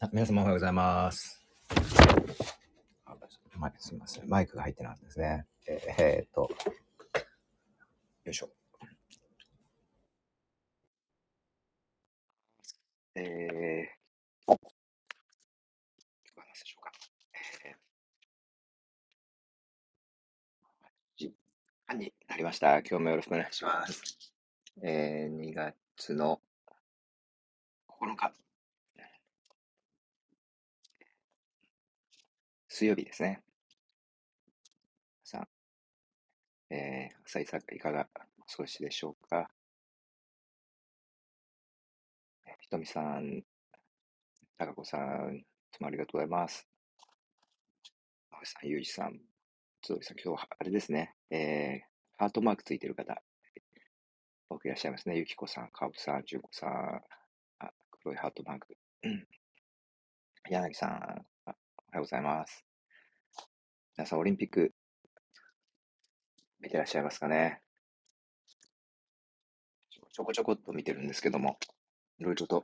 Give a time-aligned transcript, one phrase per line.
[0.00, 1.44] 皆様おはようございます。
[3.80, 4.28] すみません。
[4.28, 5.44] マイクが入ってなかったですね。
[5.66, 6.48] えーえーっと、
[8.24, 8.50] よいしょ。
[13.16, 14.58] えー、聞こ
[16.36, 16.92] えますでしょうか。
[17.64, 17.76] えー、
[21.16, 21.34] 時
[21.88, 22.78] 間になりました。
[22.78, 24.32] 今日もよろしくお願いします。
[24.80, 26.40] えー、2月の
[27.88, 28.32] 9日、
[32.78, 33.42] 水曜日ですね。
[35.24, 35.48] さあ、
[36.70, 38.06] えー、朝いさいかが
[38.38, 39.50] お過ごしでしょうか？
[42.60, 43.42] ひとみさん、
[44.56, 46.68] たかこさん、いつもありがとうございます。
[48.30, 49.18] あさん、ゆうじさん、
[49.82, 51.86] つどりさん、今日はあれですね、えー、
[52.16, 53.20] ハートマークついてる方、
[54.48, 55.16] 多くいらっしゃいますね。
[55.16, 57.02] ゆきこさん、かおさん、じゅんこさん、
[57.58, 58.76] あ、黒いハートマーク。
[59.02, 59.26] うん
[60.48, 60.90] 柳さん、
[61.44, 61.56] おは
[61.94, 62.67] ようございます。
[63.98, 64.72] 皆さん、オリンピック
[66.60, 67.60] 見てらっしゃいますかね？
[70.12, 71.58] ちょこちょこっと見てるんですけども、
[72.20, 72.62] いろいろと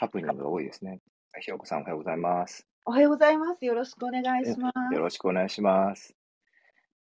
[0.00, 0.98] ハプニングが多いですね。
[1.40, 2.66] ひろこさん、おはようございます。
[2.84, 3.64] おはようございます。
[3.64, 4.94] よろしくお願いします。
[4.94, 6.12] よろしくお願いします。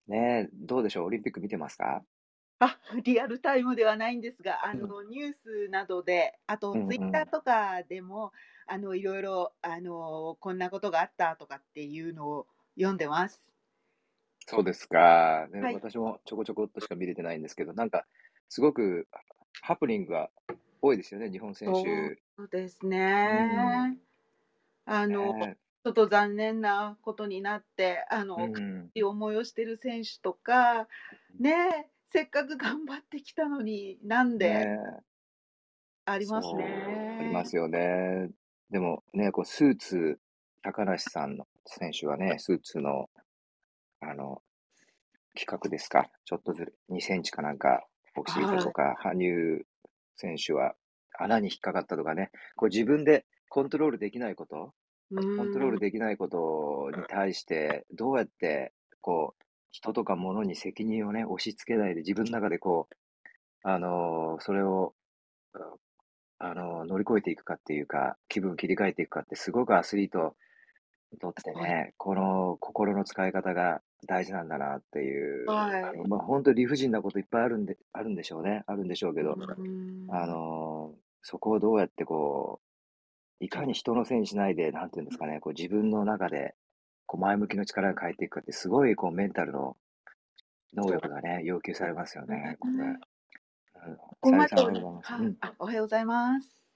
[0.08, 1.08] ねえ、どうでしょう？
[1.08, 2.02] オリンピック見てますか？
[2.60, 8.32] あ、リアルタイムではないんですが、あのニュースなどで、あとうんうんツイッターとかでも、
[8.68, 12.48] あのいろいろあのこんなことがあったとかっていうのを
[12.80, 13.42] 読んでます。
[14.48, 18.06] そうですか、ねはい私もちょこちょこっとしか見れてないんですけど、なんか、
[18.48, 19.08] すごく
[19.62, 20.30] ハプニングが
[20.82, 22.20] 多いですよね、日本選手。
[22.36, 24.00] そうですね。
[24.86, 30.88] あの、ねちょっと残念なことになって、あの、うんいい思いをしてる選手とか、
[31.40, 34.80] ね、せっかく頑張ってきたのになんでね
[36.06, 37.18] ありますね。
[37.20, 38.30] ありますよね。
[38.72, 40.20] でもね、こうスーツ、
[40.64, 43.10] 高梨さんの選手はね、スーツの、
[44.02, 44.42] あの、
[45.36, 47.86] 企画ですか、ちょっとずつ2センチかなんか
[48.16, 49.66] 大きすぎたとか、羽生
[50.16, 50.76] 選手は
[51.18, 54.74] 穴に引っかかったとかね、こう自分でコントロールできないこと、
[55.16, 62.96] ココントロールできないことに対して、どうやって、こう、人とか物に責任をね、押し付けないで、自分の中でこう、
[63.64, 64.94] あのーそれを、
[66.40, 70.36] あのー乗り越えていくかっていうか、気分切り替えていくかって、すごくアスリート
[71.12, 78.64] にとってね、この心の使い方が大事なんだなっていう、はいあのまあ、本当に理不尽なこといっぱいあるんで、あるんでしょうね。
[78.68, 82.62] あるんでしょうけど、うんあのーそこをどうやってこ
[83.42, 86.56] う、いかに人のせいにしないで、なんていうんですかね、こう自分の中で、
[87.06, 89.76] こう前向きの力が変えていくかって、すごいこうメンタルの
[90.74, 92.74] 能力がね、要求されますよね、これ。
[92.74, 93.00] うん
[94.22, 95.14] こでさゆりさんおはようございます。
[95.14, 96.70] うんあおはようございます。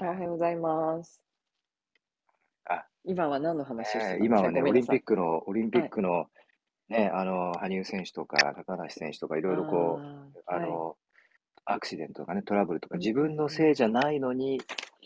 [0.00, 1.23] おはようございます。
[3.06, 6.26] あ今は何の話をしてたんねですか今はね、オリンピックの、オリンピックの、
[6.88, 10.00] ね、あの、羽生選手とか、高梨選手とか、いろいろこ
[10.34, 10.96] う、あーあの、
[11.64, 13.00] アクシデントとかね、トラブルとか、うん。
[13.00, 14.60] 自分のせいじゃないのに、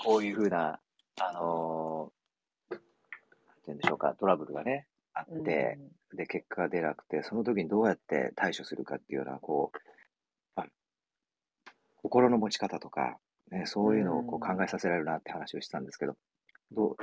[0.04, 0.80] こういうふうな、
[1.20, 2.84] あのーなんて
[3.66, 5.78] 言うんでしょうか、トラブルがね、あはいって、
[6.14, 9.78] で、結果が出なくて、その時にどうやって対処するかっていうような、こう、
[10.56, 10.66] まあ
[11.96, 13.18] 心の持ち方とか、
[13.50, 14.56] ね、そういうのをこううん。
[14.56, 16.16] 考えさせられるなって話をしたんですけど、
[16.72, 16.96] どう、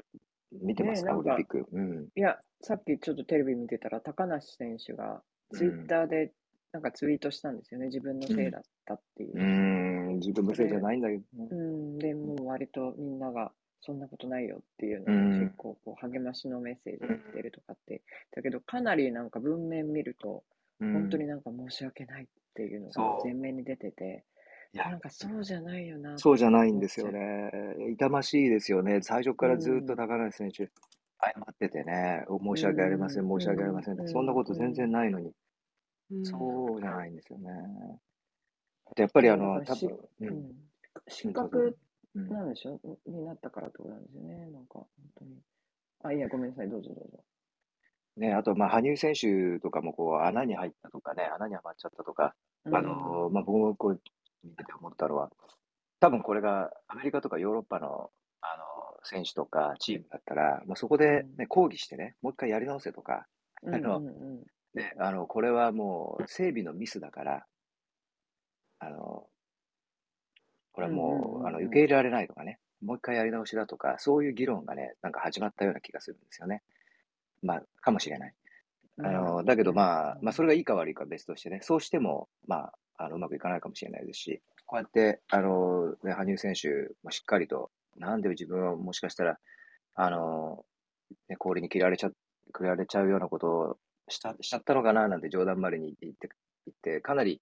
[0.62, 1.66] 見てますか、ねオリンピック。
[1.72, 2.08] うん。
[2.16, 5.22] いや、さっきちょっとテレビ見てたら、高梨選手が
[5.52, 6.32] ツイッターで
[6.76, 7.88] なんかツイートしたんですよね。
[7.88, 9.44] 自分のせいだったっていうう。
[9.44, 11.48] ん、自分のせいじゃないんだけどね。
[11.50, 18.02] うん、で、もう割とみんなが、そんなことないよっていううんのを結構こう励ましのメッセージを言ってるとかって、
[18.36, 20.44] だけどかなりなんか文面見ると、
[20.82, 24.26] うん本当になんか申し訳ないっていうのが前面に出てて、
[24.75, 24.90] いや。
[24.90, 27.50] なんかそうじゃないよなそうじゃないんですよね。
[27.94, 29.02] 痛ましいですよね。
[29.02, 29.85] 最初からずっうん。
[29.85, 30.70] と高梨選手、謝
[31.50, 34.08] っててね、申し訳ありません、うん申し訳ありませんうん。
[34.09, 35.32] そんなこと全然ないのに、
[36.11, 36.26] うん。
[36.26, 37.50] そうじゃないんですよね。
[38.91, 40.29] あとやっぱりあの、多だからし分、う、うん。
[40.29, 40.52] ん
[41.08, 41.78] 失格
[42.16, 42.29] うん。
[42.29, 44.35] なんでしょになったからってことなんですよね。
[44.52, 44.88] なんか、本
[45.20, 45.38] 当に。
[46.03, 47.23] あ、いや、ごめんなさい、どうぞどうぞ。
[48.17, 52.34] ね、あと、まあ、羽生選手とかもこう穴に入ったとかね、穴にはまっちゃったとか、
[52.64, 54.02] あのまあ、僕もこう
[55.05, 55.29] ったのは、
[55.99, 58.11] 多分これがアメリカとかヨーロッパの
[58.41, 58.63] あの
[59.03, 63.25] 選手とかチームだったら、まあ、そこで、ね、抗議してね、もう一回やり直せとか、
[63.63, 64.43] うん、あのうんうん
[64.75, 67.46] ね、あのこれはもう整備のミスだから、
[68.79, 69.25] あの
[70.73, 76.61] これはもう,、あの受け入れられないとかね、もう一回やり直しだとか、そういう議論がね、なんか始まったような気がするんですよね。
[77.41, 78.34] まあ、かもしれない。
[79.03, 89.38] あのだけど、まあ、まあ、それがいいか悪いか別としてね、そうしても、まあ、あのうまくいかないかもしれないですし、こうやって、あのね、羽生選手もしっかりとなんで自分はもしかしたら、
[89.96, 90.64] あの、
[91.30, 92.09] ね、氷に切られちゃ、
[92.58, 93.78] 切られちゃうようなことを
[94.09, 96.30] したしちゃったのかななんて冗談までに言って、
[96.66, 97.41] 言ってかなり、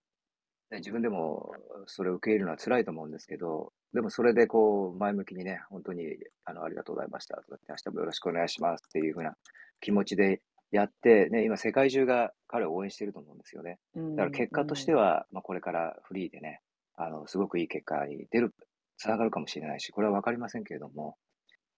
[0.71, 1.51] ね、自分でも
[1.87, 6.05] それを受け入れるのは辛いと思うんですけど、でもそれでこう前向きにね、本当に
[6.45, 9.35] あのありがとうございましたと、明日もよろしくお願いしますっていうふうな
[9.81, 10.41] 気持ちで
[10.73, 13.77] やって、ね、今世界中が彼を応援してると思うんですよね。
[13.95, 16.61] だから結果としては、まあ、これからフリーでね、
[16.95, 18.55] あの、すごくいい結果に出る、
[18.97, 21.15] つながるかもしれないし、これはわかりませんけれども、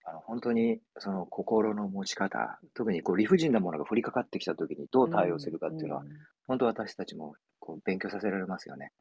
[0.06, 6.06] あの、本当にその心の持ち方、特にこう理不尽なものが降りかかってきたときにどう対応するかっていうのは、
[6.48, 8.94] 本当私たちもこう勉強させられますよね。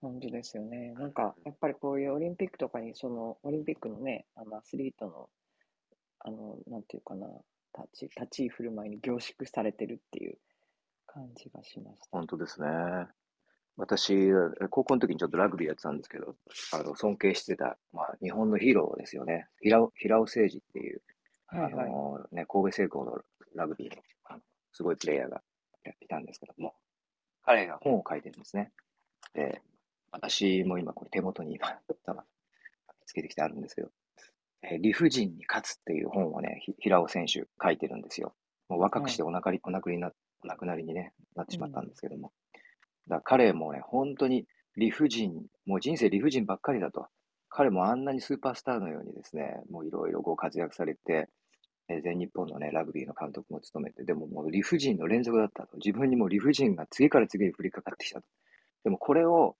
[0.00, 0.94] 本当ですよね。
[0.94, 5.28] なんか、やっぱりこういうオリンピックとかに、その、オリンピックのね、あの、アスリートの、
[6.20, 7.28] あの、なんていうかな、
[7.76, 10.38] 立ち、立ち居振る舞いに凝縮されてるっていう
[11.06, 12.06] 感じがしました。
[12.12, 12.68] 本当ですね。
[13.76, 14.30] 私、
[14.68, 16.34] 高校の時にちょっとラグビーやってたんですけど、
[16.72, 19.48] あの、尊敬してた、まあ、日本のヒーローですよね。
[19.60, 21.02] 平尾、平尾誠二っていう、
[21.46, 23.18] はいはい、あの、ね、神戸製鋼の
[23.54, 24.40] ラグビーの、あの
[24.72, 25.42] すごいプレイヤーが
[26.00, 26.74] いたんですけども、
[27.42, 28.72] 彼が本を書いてるんですね。
[29.32, 29.62] で、
[30.12, 31.78] 私も今これ手元に今、
[33.06, 33.99] つけてきてあるんですけど、えー、
[34.80, 38.34] 理不尽に勝つっていう本をね、平尾選手書いてるんですよ。
[38.68, 40.12] もう若くしてお亡くり、お亡くりにな、
[40.44, 42.32] お亡くなりに、ね、なってしまったんですけども。
[43.08, 44.46] だから彼もね、本当に
[44.76, 47.06] 理不尽、もう人生理不尽ばっかりだと。
[47.48, 51.28] 彼もあんなにスーパースターのようにですね、もういろいろご活躍されて、
[51.88, 55.76] え全日本のね、ラグビーの監督も務めて、でももう理不尽の連続だったと。
[55.78, 58.26] 自分にも理不尽が次から次に降りかかってきたと。
[58.84, 59.56] でもこれを、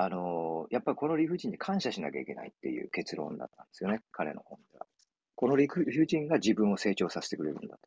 [0.00, 4.86] あのー、やっぱりこの理不尽に感謝しなきゃいけないっていう結論だったんですよね、彼の本では。
[5.34, 7.82] この理不尽が自分を成長させてくれるんだと。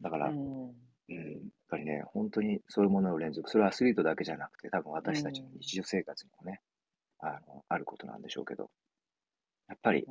[0.00, 6.60] だから、うん、うん、やっぱりね、本当にそういうものの連続、それはアスリートだけじゃなくて、多分私たちの日常生活にもね、
[7.18, 8.70] あのあることなんでしょうけど、
[9.68, 10.06] やっぱり、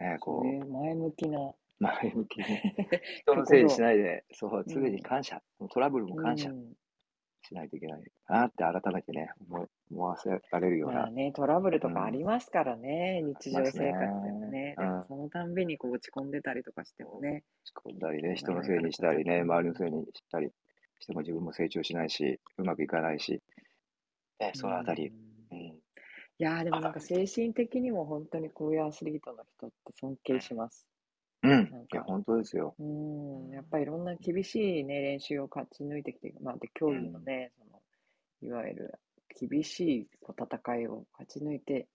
[0.00, 1.52] ね、こう、前向きな。
[1.78, 2.44] 前向きに、
[3.22, 5.40] 人のせいにしないで、そう、常に感謝、
[5.70, 6.50] トラブルも感謝
[7.42, 8.02] しないといけない。
[8.28, 11.02] なって改めてね、思思わせられるような。
[11.02, 14.74] まあね、トラブルとかありますからね、うん、日常生活でもね。
[14.78, 17.44] うん、そのたんびにこう落ち込んでたりとかしてもね。
[17.84, 20.48] 落ち込んだりね、人のせいにしたりね、周りのせいにしたり
[20.98, 23.42] しても自分も成長しないし、うまくいかないし、
[24.40, 25.12] ね、そのあたり。
[25.50, 25.74] うん、い
[26.38, 30.86] やでもなんか精神的にも本当にこういうアスリートの人って尊敬します。
[31.42, 31.86] うん。
[31.92, 32.74] いや、本当ですよ。
[32.78, 33.50] うん。
[33.50, 37.82] やっぱりいろんな厳しいね、練習を勝ち抜いてきて、まあ、で、競技のね、その、
[38.42, 38.94] いわゆる
[39.38, 41.88] 厳しいこう戦いを勝ち抜いて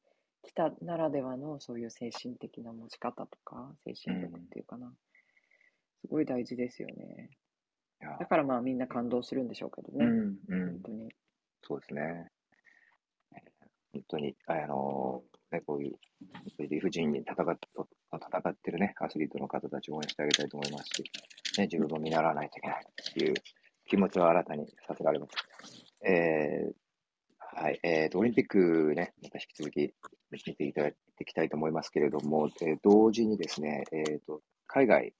[0.44, 4.92] きたならではの、そういう精神的な持ち方とか、精神力っていうかな。
[6.02, 7.30] すごい大事ですよね。
[8.20, 10.06] だからまあみんな感動するんでしょうけどね。
[10.06, 10.72] うん、うん。
[10.74, 11.10] 本当に。
[11.64, 12.32] そうですね。
[13.94, 15.98] 本当に、あの、ね、こういう
[16.60, 17.58] 理不尽に戦っ
[18.14, 21.04] 戦ってるね、アスリートの方たちを応援してあげたいと思いますし、
[21.58, 23.34] ね、自分も見習わないといけないという
[23.86, 25.34] 気持ちを新たにさせられます。
[26.06, 26.74] えー、
[27.60, 29.92] はい、えーと、オリンピックね、また引き続き
[30.30, 35.14] 見ていただいていきたいと思いますけれども、えー、同時にですね、えーと、海外、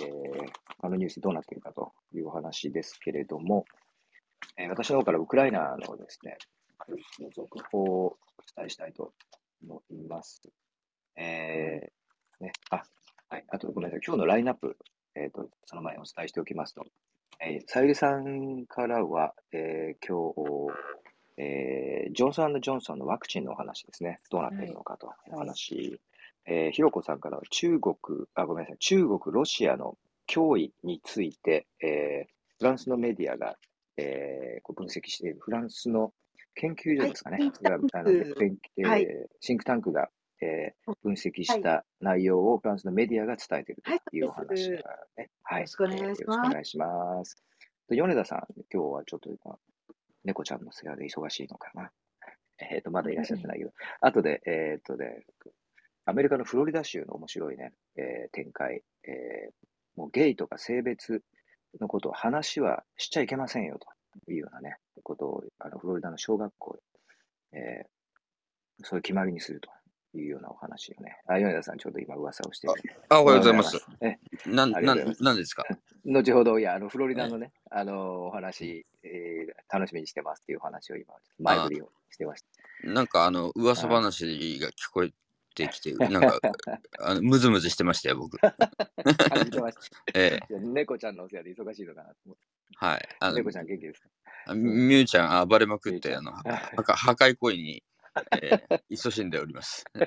[0.00, 3.64] えー、他のニュースどうなっているかというお話ですけれども、
[4.56, 6.36] えー、私の方からウクライナのですね、
[7.32, 8.16] 続報をお
[8.56, 9.12] 伝えしたいと
[9.62, 10.42] 思います。
[11.14, 12.82] えー、ね、あ、
[13.28, 14.76] はい、あとごめんなさい、今日のラインナップ、
[15.14, 16.84] えっ、と、その前にお伝えしておきますと、
[17.40, 21.03] えー、さゆりさんからは、えー、今日、
[21.36, 24.20] えー、ジョンソンジョンソンのワクチンのお話ですね。
[24.30, 25.74] どうなっているのかという話。
[25.74, 26.00] はい、
[26.46, 27.94] えー、ひろこさんからは中国、
[28.34, 29.96] あ、ごめんなさい、中国、ロシアの
[30.28, 33.56] 脅威について、えー、フランスのメディアが、
[33.96, 36.12] えー、こう分析している、フランスの
[36.54, 37.38] 研究所ですかね。
[37.38, 37.52] はい、
[37.94, 39.06] あのえーはい、
[39.40, 40.08] シンクタンクが、
[40.40, 44.78] えー、分析した内容をフランスのメディアが伝えているというお話が
[45.16, 45.30] ね。
[45.42, 45.60] はい。
[45.60, 45.86] よろしくお
[46.36, 47.42] 願いします。
[47.88, 49.58] 米田さん、今日はちょっと今、
[50.24, 51.90] 猫ちゃんの世話で忙しいのかな。
[52.58, 55.24] えっ、ー、と、まだいらっしゃってないけど、後で、えっ、ー、とね、
[56.06, 59.52] アメリカのフロリダ州の面白いね、えー、展開、えー、
[59.96, 61.22] もうゲイとか性別
[61.80, 66.76] のことを話はしちゃいけませんよというようなね、ことを、あの、フロリダの小学校
[67.52, 69.70] で、えー、そういう決まりにすると
[70.18, 71.18] いうようなお話をね。
[71.26, 72.68] あ、米田さん、ちょうど今噂をして
[73.08, 73.84] あ、おはようございます。
[74.00, 74.16] え、
[74.46, 75.64] なん、なん、なんですか？
[76.04, 82.42] 後ほど、いや、あの、フロリダのね、あの、お話、えー、楽しみにしてますっていうお話を今、前振りをしてまし
[82.82, 82.88] た。
[82.88, 85.12] なんか、あの、噂話が聞こえ
[85.54, 86.38] てきて、なんか、
[87.00, 88.36] あのムズムズしてましたよ、僕。
[88.42, 89.80] 感じてました。
[90.18, 90.54] ええ。
[90.60, 92.44] 猫ちゃんのお世話で忙しいのかなと思って。
[92.76, 93.08] はい。
[93.20, 94.00] あの猫ちゃん元気です
[94.46, 94.54] か？
[94.54, 96.42] ミュウちゃん暴れまくって、あの、破
[97.12, 97.82] 壊行為に
[98.42, 99.84] えー、勤しんでおります。
[99.94, 100.06] はい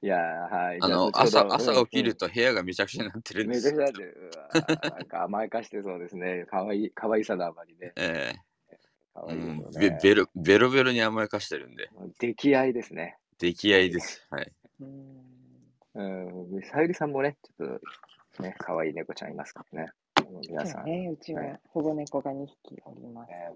[0.00, 0.78] いやー、はい。
[0.80, 3.78] あの、朝、ど朝うん起きると部屋がめちゃくちゃになってるんめですよ。
[3.78, 6.44] ちゃくちゃで、うわーなんか甘やかしてそうですね。
[6.46, 7.92] かわいい、かわいさのあまりね。
[7.96, 8.32] え
[9.12, 9.42] かーわいいで
[9.72, 9.98] すようん。
[9.98, 13.16] ベロベロベロに甘やかしてるんで、出来合いですね。
[13.38, 14.24] 出来合いです。
[14.30, 14.52] はい。
[14.80, 15.38] うん
[15.94, 17.80] うん、さゆりさんもね、ちょっ
[18.36, 19.90] とね、かわいい猫ちゃんいますからね。
[20.48, 20.82] 皆さ。
[20.82, 23.30] んね、うちはね保護猫が2匹おります。
[23.30, 23.50] ね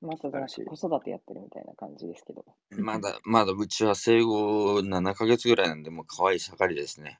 [0.00, 2.44] またなんか子育てやってるみたいな感じですけど。
[2.70, 7.18] まだ、まだうちは生後7ヶ月ぐらいなんで、もう可愛い盛りですね。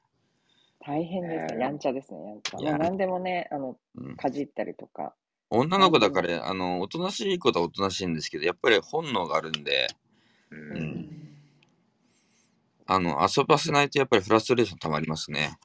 [0.79, 1.57] 大変ですね。
[1.57, 2.77] ねやんちゃですね、やんちゃ。
[2.77, 5.13] 何でもね、あの、うん、かじったりとか。
[5.49, 9.87] 女の子だから、あの、おとなしいことはおとなしいんですけど、やっぱり本能があるんで、
[10.51, 10.55] う。
[10.55, 11.09] うんん、
[12.85, 15.57] あの、遊ばせないとやっぱりフラストレーション溜まりますね。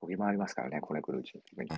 [0.00, 1.42] 飛び回りますからね、子猫のうちに。
[1.56, 1.68] はい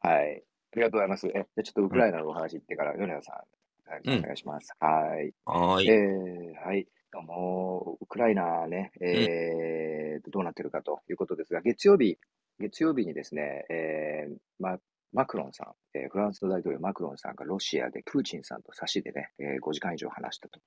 [0.00, 0.42] はい。
[0.74, 1.28] ありがとうございます。
[1.28, 4.72] え、じゃあちょっとウクライナのお話行ってから、米田さん、うんお願いします。
[4.80, 4.88] は
[5.22, 5.32] い。
[5.44, 5.88] はーい。
[5.88, 6.88] えーはい。
[7.12, 12.18] どうも、ウクライナね、えーどうなってるかということですが、月曜日、
[12.58, 14.78] 月曜日にですね、えーま、
[15.12, 15.64] マクロンさ
[15.94, 20.58] ん、えーフランスの大統領マクロンさんがロシアでプーチンさんと差しでね、えー5時間以上話したと。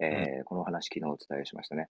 [0.00, 1.88] えーこの話、昨日お伝えしましたね。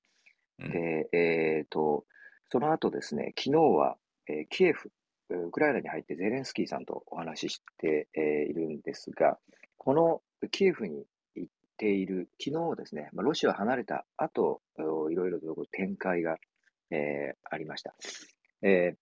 [0.59, 2.05] うんで、えーと、
[2.51, 3.97] その後ですね、昨日は、
[4.29, 4.95] えーキエフ、えー
[5.31, 9.39] ウクライナに入ってゼレンスキーさんとお話しして、えいるんですが、
[9.79, 11.05] このキエフに
[11.35, 16.37] 行っている昨日ですね、ま、ロシアを離れた後、いろいろと展開が、
[16.91, 17.95] えーありました。
[18.63, 18.97] えー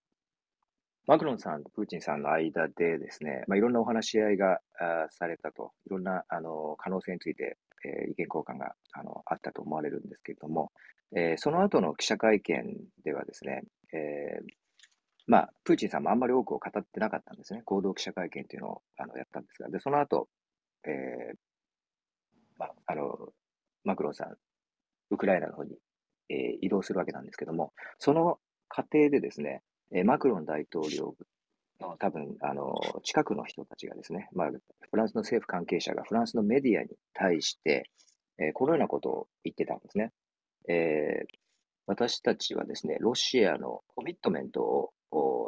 [1.08, 10.70] マクロンさんとプーチンさんの間でですね、まあ、いろんなお話し合いがあされたと、いろんなあの可能性について、えー意見交換があのあったと思われるんですけれども、
[11.16, 13.62] えーその後の記者会見ではですね、
[13.92, 14.61] えー
[15.32, 17.62] まあ、プーチンさんもあんまり多くを語ってなかったんですね。
[17.64, 20.28] 合同記者会見というのをあのやったんですが、で、その後、
[20.84, 21.36] えー
[22.58, 23.30] まあ、あの、
[23.82, 24.36] マクロンさん、
[25.08, 25.78] ウクライナの方に、
[26.28, 31.16] えー移動するわけなんですけども、その過程でですね、えマクロン大統領
[31.80, 34.50] の多分、あの、近くの人たちがですね、まあ、
[34.90, 37.88] フランスの政府関係者がフランスのメディアに対して、
[38.38, 40.12] えーこのようなことを言ってたんですね。
[40.68, 41.42] えー
[41.86, 44.92] 私たちはですね、ロシアのコミットメントを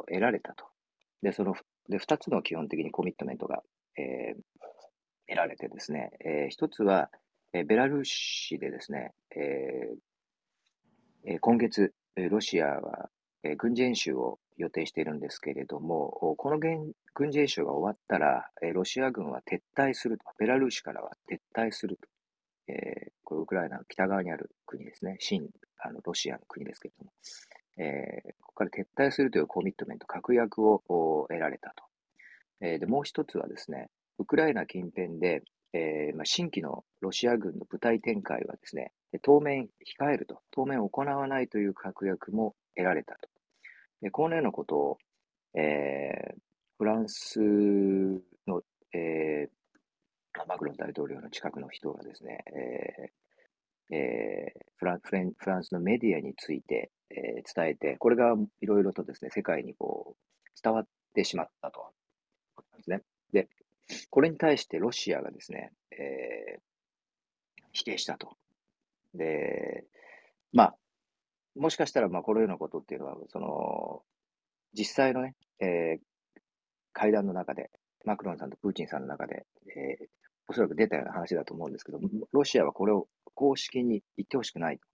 [0.08, 0.66] 得られたと。
[1.22, 1.54] で、その、
[1.88, 3.62] で、二つの基本的にコミットメントが、
[3.98, 4.42] えー
[5.26, 7.10] 得られてですね、えー一つは、
[7.54, 13.08] えーベラルーシでですね、えー今月、ロシアは、
[13.42, 22.08] えー軍事演習を予定しているんですけれども、この軍事演習が終わったら、えーロシア軍は撤退すると、ベラルーシからは撤退すると。
[22.68, 25.16] えーこれウクライナの北側にある国ですね。
[25.18, 27.12] 新あのロシアの国ですけれども、
[27.78, 30.78] えーここから撤退するというコミットメント、確約を
[31.28, 31.84] 得られたと。
[32.60, 33.88] えーでもう一つはですね、
[34.18, 43.28] ウクライナ近辺で、えーまあ、新規のロシア軍の部隊展開はですね、当面控えると、当面行わないという確約も得られたと。
[44.02, 44.98] でこのようなことを、
[45.54, 46.36] えー
[46.76, 48.62] フランスの、
[48.92, 52.44] えーマクロン大統領の近くの人がですね、
[53.90, 61.92] えーえーフランフンフランスのメディアについて、えー伝えて、これがいろいろとですね、世界にこう伝わってしまったと。
[62.78, 63.02] ですね。
[63.32, 63.48] で、
[64.10, 66.60] これに対してロシアがですね、えー
[67.76, 68.36] 否定したと。
[69.14, 69.84] で、
[70.52, 70.76] まあ、
[71.56, 74.02] もしかしたら、まあ、このようなことっていうのは、その、
[74.78, 76.00] 実際のね、えー
[76.92, 77.70] 会談の中で、
[78.04, 79.44] マクロンさんとプーチンさんの中で、
[79.76, 80.06] えー
[80.46, 81.98] おそらく出たような話だと思うんですけど、
[82.32, 84.86] ロシアはこれを公式に言ってほしくないと、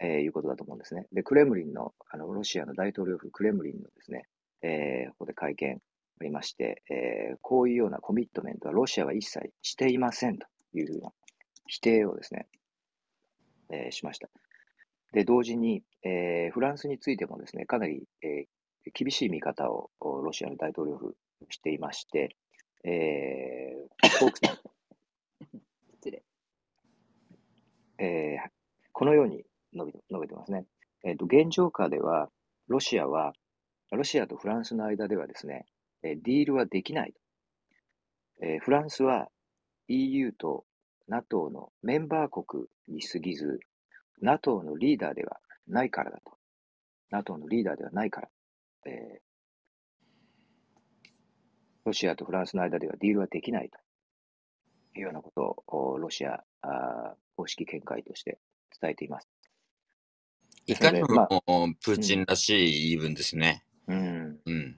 [0.00, 1.06] えーいうことだと思うんですね。
[1.12, 4.24] で、クレムリンの、あの、ロシアの大統領府クレムリンのですね、
[4.62, 5.80] えーここで会見
[6.20, 11.12] ありまして、えーこういうようなコミットメントはロシアは一切していませんというふうな
[11.66, 12.46] 否定をですね、
[13.70, 14.28] えーしました。
[15.12, 18.46] で、同時に、えーフランスについてもですね、かなり、えー
[18.94, 21.16] 厳しい見方をおロシアの大統領府
[21.50, 22.36] していまして、
[22.84, 24.56] えー、スポークスマン
[25.94, 26.22] 失礼。
[27.98, 28.50] えー
[28.92, 29.44] このように
[29.76, 30.66] 述べて述べてますね。
[31.04, 32.30] えーと、現状下では、
[32.68, 33.32] ロシアは、
[33.92, 35.66] ロシアとフランスの間ではですね、
[36.02, 37.14] えディールはできない。
[38.42, 39.28] えフランスは
[39.88, 40.64] EU と
[41.08, 43.60] NATO のメンバー国に過ぎず、
[44.20, 46.36] NATO のリーダーではないからだと。
[47.10, 48.28] NATO のリーダーではないから。
[48.86, 49.20] え
[51.86, 53.78] ロシアとフランスの間ではディールはできないと
[54.98, 56.42] いうようなことをロシア
[57.36, 58.40] 公式見解として
[58.80, 59.35] 伝えています。
[60.66, 63.64] いかにまあもプーチンらしい言い分ですね。
[63.86, 64.40] うん。
[64.44, 64.76] うん。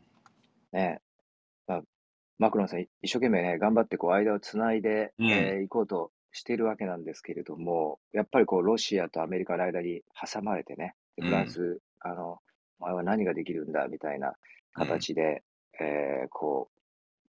[0.72, 1.00] ね
[1.66, 1.82] まあ、
[2.38, 12.38] マクロンさん、一生懸命ね、頑張ってこう間をつないで、うんえー行こうとしているわけなんですけれども、やっぱりこうロシアとアメリカの間に挟まれてね、でフランス、あの、
[12.80, 14.34] お前は何ができるんだみたいな
[14.74, 15.42] 形で、
[15.80, 16.68] えーこ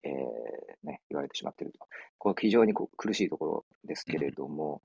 [0.02, 1.78] う、えーね、言われてしまっていると。
[2.18, 4.82] こう非常にこう苦しいところですけれども、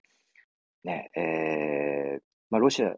[0.84, 2.96] ね、えーまあ、ロシア、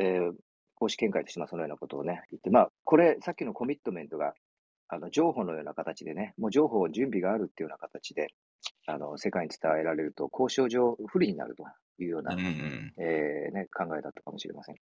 [0.00, 0.32] えー
[0.80, 4.32] 公式見解としてまあそのようなことをね、言って、まあ、これ、さっきのコミットメントが、
[4.88, 8.28] あの、情報のような形でね、もう情報準備があるっていうような形で、
[8.86, 11.64] あの、世界に伝えられると、交渉上不利になると
[11.98, 14.76] いうような、うんうんえーね、考えだったかもしれません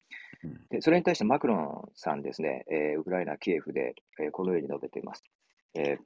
[0.45, 0.61] うん。
[0.71, 5.25] で、それに対してマクロンさんですね、えーウクライナ・キエフで、えーこのように述べています。
[5.75, 5.99] えー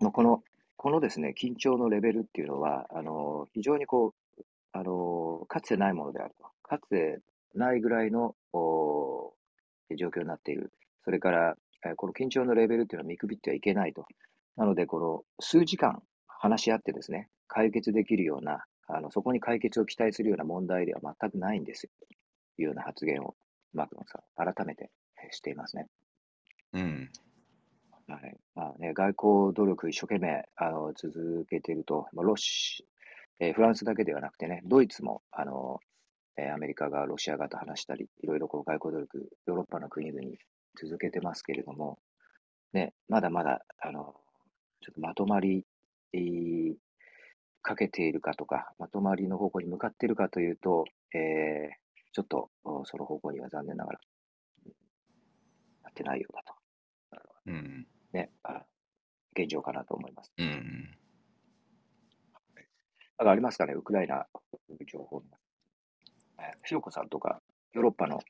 [0.00, 0.42] まあこの、
[0.76, 4.42] このですね、緊張のレベルっていうのは、あの非常にこう、
[4.72, 6.46] あのかつてないものであると。
[6.62, 7.20] かつて
[7.56, 9.34] ないぐらいのお
[9.96, 10.72] 状況になっている。
[11.04, 14.06] それから、えーこの緊張のレベルっていうのは見くびってはいけないと。
[14.56, 21.90] なので、この数時間話し合ってですね、解決できるような、あのそこに解決を期待するような問題では全くないんですよ。
[22.56, 23.36] というような発言を
[23.72, 24.90] マクロンさん、改めて
[25.22, 25.86] えーしていますね。
[26.72, 27.10] うん
[28.08, 32.86] はいまあね、外交努力一生懸命あの続けていると、まあ、ロシ
[33.40, 35.80] えーフランスだけではなくてね、ドイツもあの、
[36.38, 40.20] えーアメリカがロシア側と話したり、いろいろこう外交努力、ヨーロッパの国々
[40.78, 41.98] 続けてますけれども、
[42.72, 44.14] ね、まだまだあの
[44.82, 45.64] ちょっとまとまり、
[46.12, 46.74] えー
[47.62, 54.00] かけているかとか、まとまりの方向に向かっているかというと、えーちょっとおその方向には残念ながら、
[54.66, 54.72] うん
[55.82, 56.54] なってないようだと。
[57.46, 58.62] うんね、あ
[59.36, 60.32] 現状かなと思います。
[60.38, 60.96] うん
[63.18, 64.26] ありますかね、ウクライナ
[64.86, 65.22] 情報。
[65.24, 65.45] えー
[66.64, 67.40] ひよこさんとか、
[67.72, 68.20] ヨーロッパの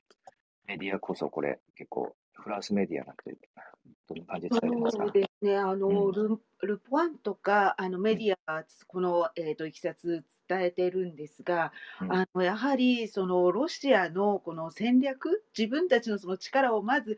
[0.65, 3.37] メディアこそ、これ、結構、フランスメディアなくて、
[4.07, 5.03] どんな感じで伝えてますか？
[5.03, 6.11] そうですね、あの、うん。
[6.11, 12.13] ルンルポワンとかあのメディアはこの、えー、といきさつ伝えてるんですが、うん。
[12.13, 17.17] あのやはりそのロシアのこの戦略、自分たちのその力をまず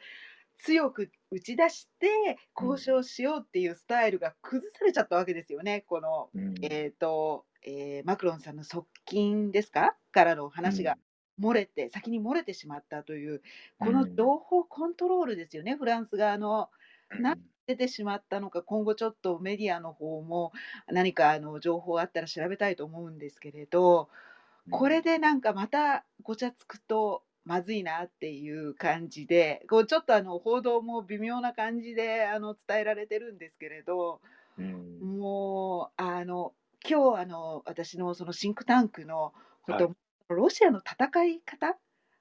[0.58, 6.56] 強く打ち出して交渉しようっていうスタイルが崩されちゃったわけですよね、この、うん。
[6.62, 9.96] えーとえーマクロンさんの側近ですか？
[10.12, 10.98] からの話が
[11.40, 13.42] 漏れて、先に漏れてしまったという、
[13.80, 16.70] この情報コントロールですよね、フランス側の。
[17.20, 20.52] な出てしまったのか、今後ちょっとメディアの方も
[20.88, 24.10] 何かあの情報あったら調べたいと思うんですけれど、
[24.70, 34.20] これでなんかまたごちゃつくとまずいなっていう感じで、こうちょっとあの報道も微妙な感じであの伝えられてるんですけれど、
[34.58, 35.20] うん。
[35.20, 36.54] もうあの
[36.88, 39.94] 今日あの私のそのシンクタンクのこと、は
[40.30, 41.78] ロシアの戦い方、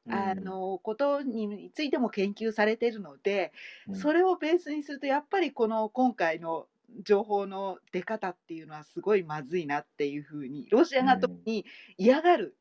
[0.06, 0.14] うん。
[0.14, 3.52] あのことについても研究されているので、
[3.88, 3.96] うん。
[3.96, 6.66] それをベースにするとやっぱりこの今回の
[7.04, 11.66] 情報の出方っていうのはすごいまずいなっていうふうにロシアが特に
[11.98, 12.56] 嫌がる、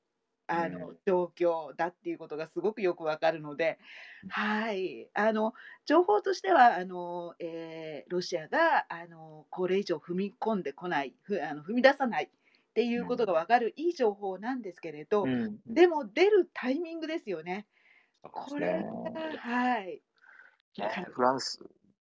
[0.48, 0.98] あのうん。
[1.06, 3.78] 状況だっていうことがすごくよくわかるので、
[4.24, 4.30] うん。
[4.30, 5.10] はい。
[5.14, 5.54] あの
[5.86, 15.60] 情報としてはあの、えーロシアがあのこれ以上踏み込んでこないふあの踏み出さないっていうことがわかるいい情報なんですけれど、うん。
[15.66, 17.68] でも出るタイミングですよね。
[18.22, 20.02] これがはい。
[20.78, 21.60] ねフランス、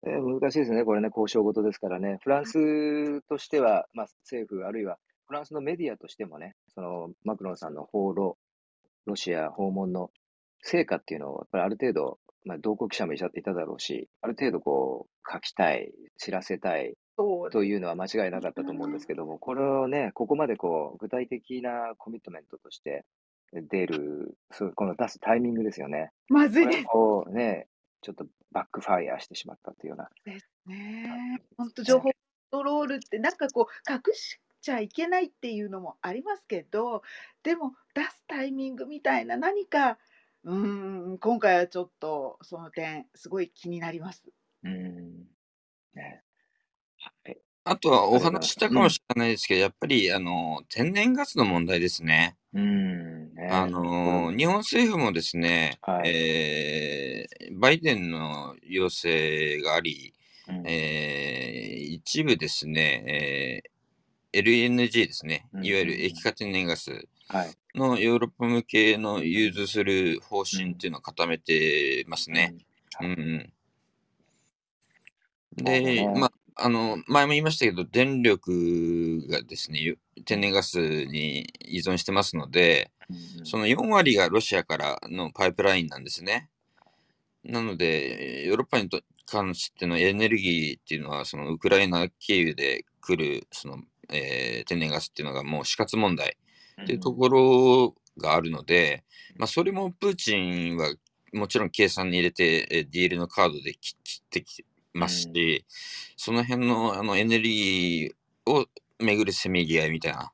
[0.05, 8.37] えー難しいですね、これね、交渉事ですからね、フランスとしては、まあ、政府、あるいはフランスのメディアとしてもね、そのマクロンさんの訪ロ、
[9.05, 10.11] ロシア訪問の
[10.61, 16.95] 成果っていうのを、やっぱりある程度、まあ、同行記者もいたいただろうし、ある程度こう書きたい、知らせたい
[17.51, 23.05] というのは間違いなかったと思うんですけども、これをね、ここまでこう具体的なコミットメントとして
[23.53, 26.11] 出る、そうこの出すタイミングですよね。
[26.29, 27.67] まずいですをね、
[28.01, 30.09] ちょっとバックファイヤーしてしまったというような。
[30.65, 31.41] ね。
[31.57, 32.13] 本当情報コン
[32.51, 37.03] トロールってなんかこう隠しちゃいけないっていうのもありますけど、
[37.43, 39.97] でも出すタイミングみたいな何か
[40.43, 44.23] うーん今回はちょっとその点すごい気になります。
[44.63, 45.25] うん。
[45.93, 46.23] ね。
[47.25, 47.37] はい。
[47.63, 52.37] あとはお話ししたかもしれないですけど、やっぱりあの天然ガスの問題ですね。
[52.53, 53.33] うん。
[53.35, 53.47] ね。
[53.51, 60.13] あの日本政府もですね、はいえーバイデンの要請があり、
[60.47, 63.71] うんえー一部ですね、えー
[64.33, 67.51] LNG ですね、うんいわゆる液化天然ガスはい。
[67.75, 72.55] のヨーロッパ向けの融通する方針っていうのを固めてますね。
[73.01, 73.53] ううん
[75.55, 86.49] で、まあ、あの、前も言いましたけど、電力がですね、ゆ天然ガスに依存してますので、うんその4割がロシアからのパイプラインなんですね。
[87.43, 93.79] なので、ヨーロッパにと関してのエネルギーっていうのは、そのウクライナ経由で来るその、
[94.11, 96.37] えー天然ガスっていうのがもう死活問題
[96.81, 99.03] っていうところがあるので、
[99.37, 100.93] まあ、それもプーチンは
[101.33, 105.65] もちろん計算に入れて、えーディールのカードで切切ってきますし、
[106.17, 108.65] その辺のあのエネルギーを
[108.99, 110.31] めぐるせめぎ合いみたいな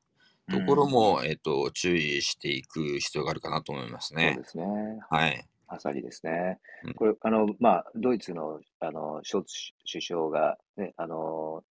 [0.50, 4.34] ところも、えっと注意していく必要があるかなと思いますね。
[4.34, 4.64] そうですね。
[5.10, 5.46] はい。
[5.68, 6.94] まさにですねうん。
[6.94, 9.54] これ、あの、まあ、ドイツの、あの、ショルツ
[9.90, 11.62] 首相が、ね、あの、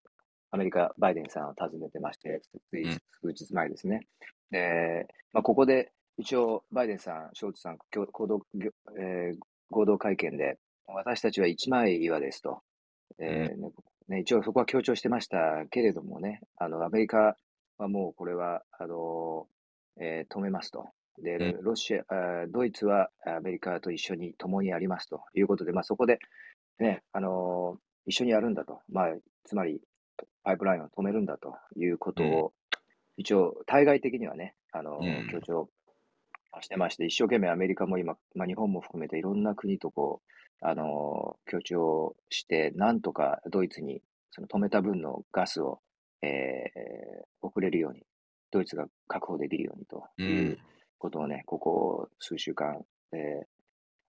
[0.51, 2.91] アメリカ、バイデンさんを訪ねてまして、ついうん
[3.33, 4.07] 数日前ですね。
[4.51, 9.37] で、まあ、ここで、一応、バイデンさん、ショルツさん、共行動、ぎょえー
[9.69, 10.57] 合同会見で、
[10.87, 12.61] 私たちは一枚岩ですと。
[13.19, 13.71] えーね
[14.07, 17.37] ね、一応そこは強調してましたけれどもね、あの、アメリカ
[17.77, 19.47] はもうこれは、あの、
[19.99, 20.87] えー止めますと。
[21.21, 22.03] で、うロシア、
[22.47, 26.19] ドイツはアメリカと一緒に共にありますということで、まあ、そこで、
[26.79, 27.79] ね、あのー
[28.09, 28.79] 一緒にやるんだと。
[28.87, 29.07] まあ、
[29.43, 29.81] つまり、
[30.47, 32.53] パイプラインを止めるんだということを、
[33.17, 34.97] 一応、対外的にはね、あの
[35.29, 35.69] 強調
[36.61, 45.81] してまして、一生懸命アメリカも今、まあ、日本も含めていろんな国とこう、あのー強調して、なんとかドイツにその止めた分のガスを、
[46.21, 48.03] えー送れるように、
[48.49, 50.23] ドイツが確保できるようにとう。
[50.23, 50.57] いうん。
[50.97, 53.45] ことをね、ここ数週間、えー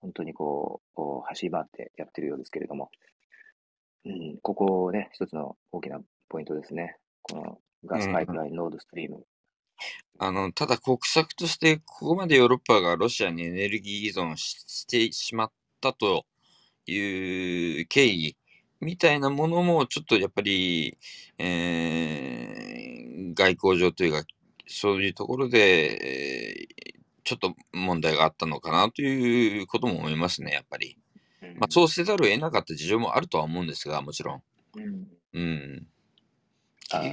[0.00, 2.92] 本当にこう、こう走り回ってやってるようですけれども、
[4.04, 6.96] うん、ここね、一つの大きなポイントですね。
[7.22, 9.24] このガスパイプライン、ノードストリーム。
[10.18, 16.26] あのただ国策として、ここまでヨーロッパがロシアにエネルギー依存ししてしまったと
[16.86, 18.36] いう経緯
[18.80, 20.98] みたいなものも、ちょっとやっぱり、
[21.38, 22.88] えー
[23.34, 24.24] 外交上というか、
[24.66, 30.96] そういうところで、えーちょっと問題があったのかなということも思いますね、やっぱり。
[31.58, 34.42] まあ、そうせざるを得なかった事情もあるとは思うんですが、もちろん。
[34.76, 35.86] うんうん。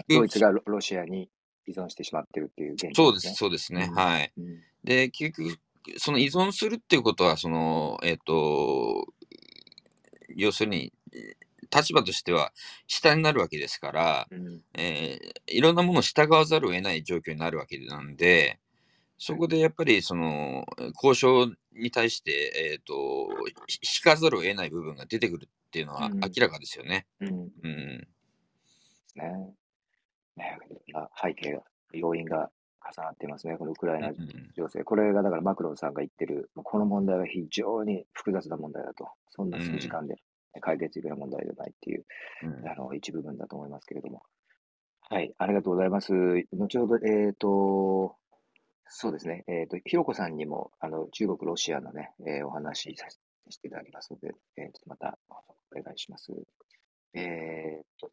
[0.08, 1.30] ドイツがロロシアに
[1.68, 3.88] 依存してしまってるっていう現状そうです、そうですね。
[3.90, 4.32] うんはい。
[4.38, 5.60] うんで、結局、
[5.98, 9.08] その依存するっていうことは、その、えっ、と、
[10.36, 10.94] 要するに、
[11.76, 12.54] 立場としては
[12.88, 18.60] 下になるわけですから、うんえーいろんなものを従わざるを得ない状況になるわけなんで、
[19.18, 23.30] そこでやっぱりその交渉に対して、えー、と
[23.68, 27.06] ひ引かざるを得ない部分が出てくるっていうのはうん明らかですよね。
[27.22, 27.48] うんうん。
[28.00, 28.08] で
[29.08, 29.54] すね。
[30.38, 30.58] ね
[30.94, 31.62] まあ背景が、
[31.94, 32.50] 要因が
[32.96, 34.16] 重なっていますね、このウクライナうん
[34.56, 34.84] 情勢。
[34.84, 39.10] これがだからマクロンさんが言ってる、まあこの問題は非常に複雑な問題だと。
[39.30, 40.16] そんな数時間で
[40.62, 42.06] 解決できる問題ではないっていう、
[42.44, 44.24] うんあの一部分だと思いますけれども。
[45.08, 46.14] はい、ありがとうございます。
[46.54, 48.16] 後ほど、えっ、と、
[48.88, 53.06] そうですね、えっ、と、ひろこさんにも、あの、中国、ロシアのね、えーお話しさ
[53.50, 56.32] せていただきますので、えーちょっとまたお願いします。
[57.14, 58.10] えっ、と、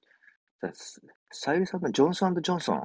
[0.62, 1.00] じゃあさ
[1.32, 2.82] さゆりさんのジョンソンジョンソン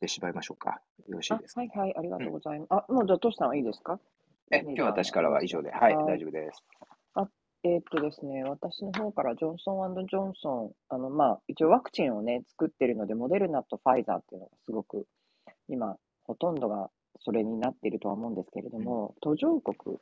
[0.00, 0.80] で縛りましょうか。
[1.06, 2.68] よろしいあですか、はいはい、ありがとうございます。
[2.70, 4.00] あ、もうじゃあ、トシさんはいいですか？
[4.50, 6.64] え、今日私からは以上で、はい、はい大丈夫です。
[7.64, 15.06] えーっとですね、私の方からジョンソンジョンソン、あの、まあ、一応ワクチンをね、作ってるので、モデルナとファイザーっていうのがすごく、
[15.68, 19.98] 今、ほとんどがそれになっているとは思うんですけれども、途上国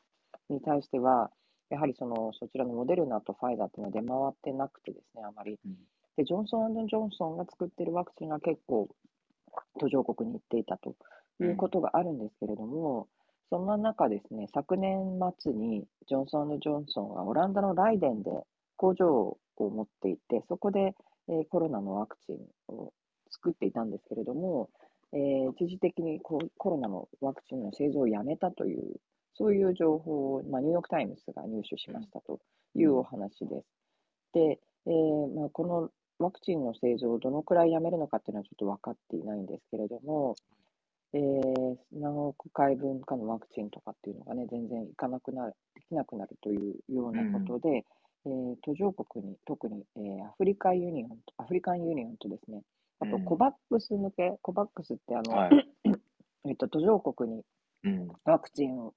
[0.49, 1.31] に対しては、
[1.69, 5.59] やはりその、そちらのモデルナとファイザーっていうのは出回ってなくてですね、あまり。
[5.63, 5.77] うん
[6.21, 8.89] で、ジョンソンジョンソンが作ってるワクチンが結構、
[9.81, 10.95] 途上国に行っていたと
[11.41, 13.09] いうことがあるんですけれども、
[13.49, 18.31] そんな中ですね、昨年末にジョンソンジョンソンはオランダのライデンで
[18.77, 20.95] 工場を持っていて、そこで、
[21.29, 22.93] えーコロナのワクチンを
[23.31, 24.69] 作っていたんですけれども、
[25.13, 29.01] えー一時的にこうコロナのワクチンの製造をやめたという、
[29.35, 32.41] そういう情報を、まあ、ニューヨーク・タイムズが入手しましたと
[32.75, 33.67] いうお話です。
[34.33, 40.37] で、えーまあ、このワクチンの製造をどのくらいやめるのかっていうのはちょっと分かっていないんですけれども、
[41.15, 47.85] えー何億回分かのワクチンとかっていうのがね、全然いかなくなる、できなくなるというようなことで、
[48.27, 52.63] えー途上国に、特に、えーアフリカユニオンと、アフリカンユニオンとですね、
[53.01, 55.69] あとうんコバックス向け、コバックスってあの、はい。
[56.47, 57.43] えっと、途上国に
[57.85, 58.09] うん。
[58.25, 58.95] ワクチンを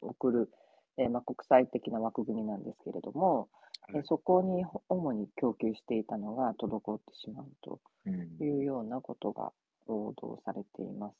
[0.00, 0.50] 送る、
[0.98, 3.48] えーまあ、国際的な枠組みなんですけれども、
[3.88, 9.52] えーそこに主に供給していたのが滞ってしまうとうんいうようなことが
[9.86, 11.14] 報道されています。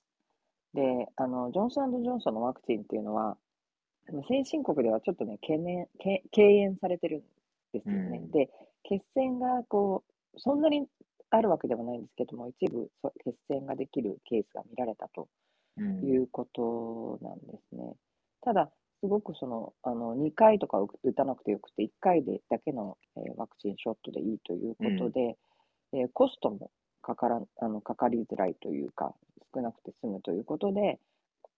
[0.75, 3.37] で、あの、ジョンソンジョンソンのワクチンっていうのは、
[4.29, 7.23] 先進国ではちょっとね、懸念、け敬遠されてるん
[7.73, 8.19] ですよね。
[8.19, 8.51] うんで、
[8.85, 10.05] 血栓がこ
[10.35, 10.87] う、そんなに
[11.31, 15.29] あるわけではないんですけども、一部そ血栓ができるケースが見られたと
[15.77, 17.95] うんいうことなんですね。
[18.41, 18.71] ただ、
[19.03, 25.37] すごくその、あの、2回とか打打たなくてよくて、1回でだけの、えーワクチンショットでいいということで、
[25.93, 26.71] えーコストも
[27.03, 29.15] かからんあのかかりづらいというか、
[29.55, 31.01] 少なくて済むということで、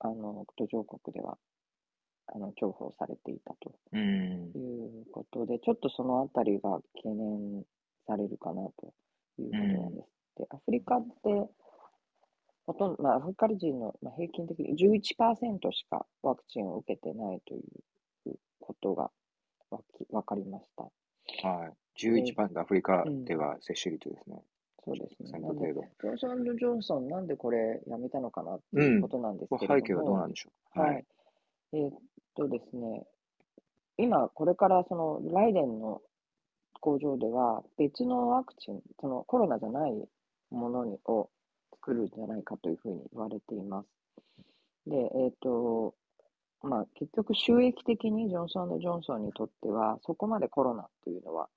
[0.01, 1.39] あの途上国では
[2.29, 4.55] あの重宝されていたとうん。
[4.55, 7.65] いうことで、ちょっとそのあたりが懸念
[8.07, 8.95] されるかなと
[9.39, 10.09] いうことなんです。
[10.39, 11.49] で、アフリカって、
[12.66, 17.59] ほとんど、まあ、アフリカ人の、まあ、平均的に11%しかワクチンを受けてないとい
[18.31, 19.11] うことが
[19.70, 20.85] わきわかりました。
[21.46, 21.72] はい。
[22.03, 24.42] 11番アフリカでは接種率ですね。
[24.85, 25.38] そうですね。
[25.38, 25.81] 10%なんで、程度。
[25.83, 30.81] ジョンソン・ジョンソン、なんでこれやめたのかなっていうことなんですこけれども、れ背景はどうなんでしょう。
[30.81, 31.05] はい。。
[31.72, 31.92] えーっ
[32.35, 33.07] とですね、
[33.96, 36.03] 今、これからそのライデンの
[36.81, 39.92] 工場では、別のワクチン、そのコロナじゃない
[40.50, 41.31] ものにを
[41.85, 43.87] 作るんじゃないかというふうに言われています。
[44.87, 45.94] で、えーっと、
[46.62, 51.49] まあ、結局、収益的にジョンソン・ジョンソンにとっては、そこまでコロナというのは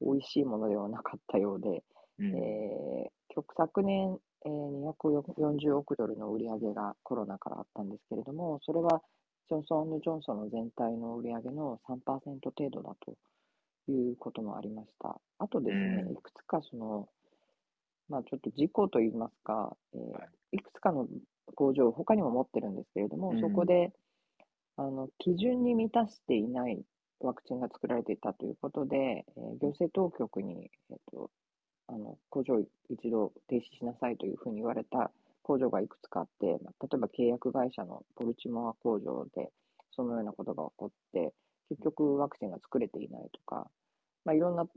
[0.00, 1.84] 美味しいものではなかったようで、
[2.18, 9.02] うんえー局昨年、えー240億ドルの売り上げがコロナからあったんですけれども、それは
[9.48, 11.98] ジョンソン・ジョンソンの全体の売り上げの3%
[12.42, 13.12] 程度だと
[13.92, 15.20] いうこともありました。
[15.38, 17.08] あとですね、うんいくつかその、
[18.08, 20.20] まあ、ちょっと事故といいますか、えーは
[20.52, 20.58] い。
[20.58, 21.06] くつかの
[21.54, 23.40] 工場を他にも持ってるんですけれども、うん。
[23.40, 23.92] そこで
[24.76, 26.80] あの基準に満たしていない
[27.20, 31.30] ワクチンが作られていたということで、えー行政当局に、えーと
[31.88, 35.10] あの工場を一度停止しなさいというふうに言われた
[35.42, 39.50] 工場がいくつかあって、まあ例えば契約会社のポルチモア工場で
[39.92, 41.32] そのようなことが起こって、
[41.70, 43.70] 結局ワクチンが作れていないとか、
[44.24, 44.68] まあ、いろんなち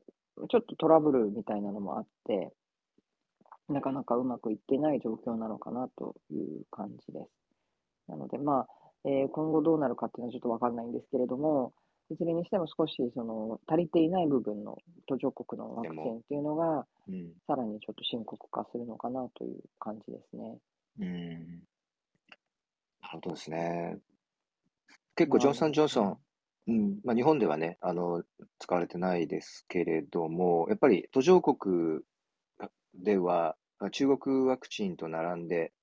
[0.56, 2.54] ょっとトラブルみたいなのもあって、
[3.72, 7.30] なかなかうまくいってない状況なのかなという感じです。
[8.08, 8.68] なので、まあ、
[9.06, 11.74] えー今後どうなるかっていうのはちょっとわかんないんですけれども、
[12.12, 17.32] いずれにしても少しその足りていない部分の途上国のワクチンっていうのが、うん。
[17.48, 20.58] さらにちょっと深刻化するのかなという感じですね。
[21.00, 21.30] うん。
[21.30, 23.98] なるほどですね。
[25.16, 26.18] 結構、ジョンソン・ジョンソン、
[26.68, 28.24] うん、まあ、日本ではね、あの、
[28.60, 32.02] 使われてないですけれども、やっぱり途上国
[32.94, 33.56] では、
[33.90, 35.74] 中国ワクチンと並んで、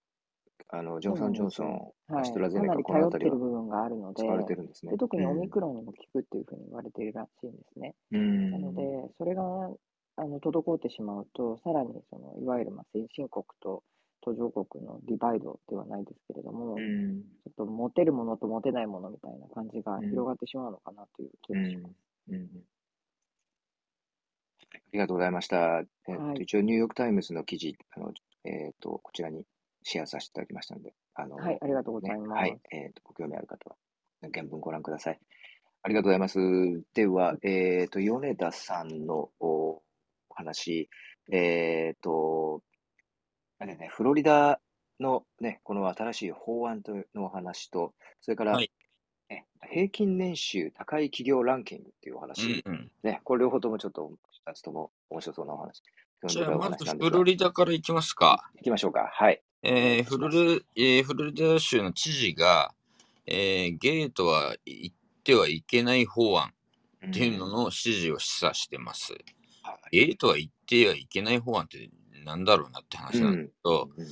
[0.69, 4.93] あの、ジョンソン・ジョンソン、はい、アストラゼネカ、かなりこの頼ってるあたりは部分があるので、使われてるんですね。
[4.93, 7.95] で特にオうんミクロンにも効くっていうふうに言われているらしいんですね。
[8.11, 8.19] うん。
[8.51, 8.83] なので、
[9.19, 9.43] それが
[10.17, 13.85] あの滞ってしまうと、さらにそのいわゆるまあ先進国と
[14.23, 17.39] 途上国のディバイドではないですけれども、ちうん。
[17.49, 21.95] ょっと持てるものと持てないものみたいな感じがうん広がってしまうのかなという気うんがします。
[22.29, 22.65] うん
[24.75, 25.79] ありがとうございました。
[25.79, 28.13] えっと、はい一応、ニューヨーク・タイムズの記事、あの、
[28.45, 29.45] えっと、こちらに
[29.83, 32.29] シェアさせていただきましたので、あの、はい、ありがとうございます。
[32.29, 33.77] ねはい、えっと、ご興味ある方は、
[34.33, 35.19] 原文ご覧ください。
[35.83, 36.39] ありがとうございます。
[36.95, 39.83] では、えっと、米田さんのお
[40.31, 40.89] 話、
[41.31, 42.63] えっと、
[43.59, 44.61] あれね、フロリダ
[45.01, 48.71] のね、この新しい法案とのお話と、それから、はい
[49.29, 54.13] ね平均年収高い企業ランキングっていうお話、うんうんね、これ両方ともちょっと、
[54.49, 55.83] 二つとも面白そうなお話、
[56.27, 58.51] じゃあ、まずフロリダから行きますか。
[58.57, 59.09] 行きましょうか。
[59.13, 59.43] はい。
[59.63, 62.73] えーフロリえーフロリダ州の知事が、
[63.27, 66.53] えーゲートは行ってはいけない法案
[67.07, 69.13] っていうのの指示を示唆してます。
[69.13, 69.21] はい
[69.91, 71.91] ゲートは行ってはいけない法案って
[72.25, 74.09] なんだろうなって話なんですけど、うんうん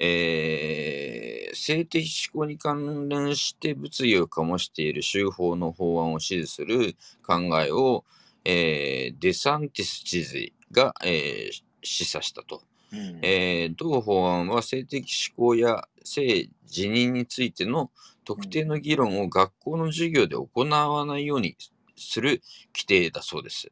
[0.00, 6.94] えー性的指向に関連して物議を醸している州法の法案を支持する
[7.26, 8.04] 考えを、
[8.50, 12.62] えーデサンティス知事が、えー示唆したと。
[12.92, 17.90] うんえー同法案は性的指向や性自認についての
[18.24, 21.56] 特定の議論を学校の授業で行わないように
[21.96, 22.42] する
[22.74, 23.68] 規定だそうです。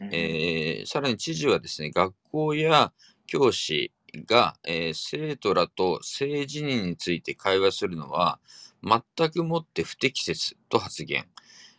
[0.00, 2.92] うんえーさらに知事はですね、学校や
[3.26, 3.92] 教師
[4.26, 8.38] が、えー生徒らと性自認について会話するのは
[8.82, 11.26] 全くもって不適切と発言。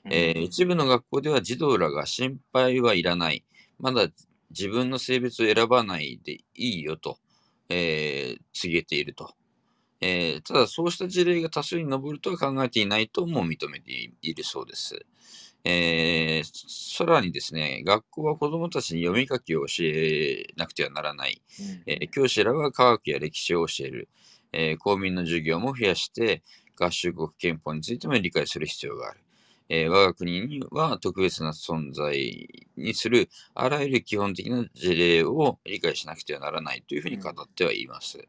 [0.10, 3.44] えー一部の学校では児童らが心配はいらない。
[3.80, 4.08] まだ
[4.50, 7.18] 自分の性別を選ばないでいいよと、
[7.70, 9.34] えー告げていると。
[10.02, 15.06] えーただ、そうした事例が多数に上るとは考えていないとも認めているそうです。
[15.64, 21.42] えーさらにですね、学校は子どもたちに読み書きを教えなくてはならない。
[21.86, 24.10] えー教師らは科学や歴史を教える。
[24.54, 26.42] えー公民の授業も増やして、
[26.76, 29.22] 合衆国憲法についても理解する必要がある。
[29.74, 38.28] えー我が国には特別な存在にするあらゆる基本的な事例を理解しなくてはならないというふうに語ってはいます。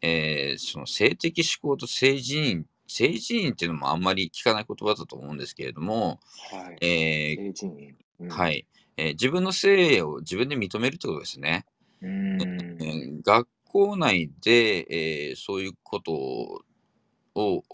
[0.00, 6.20] えーその性的指向と性自認っ性自認っていうのもあんまり聞かない言葉だと思うんですけれども、
[6.52, 6.86] はい。
[6.86, 7.36] え
[8.28, 11.66] はい、えー自分の性を自分で認めるってことですね。
[12.00, 12.42] うーん。
[12.42, 14.86] えー学校内で、
[15.30, 16.62] えーそういうことを
[17.36, 17.64] を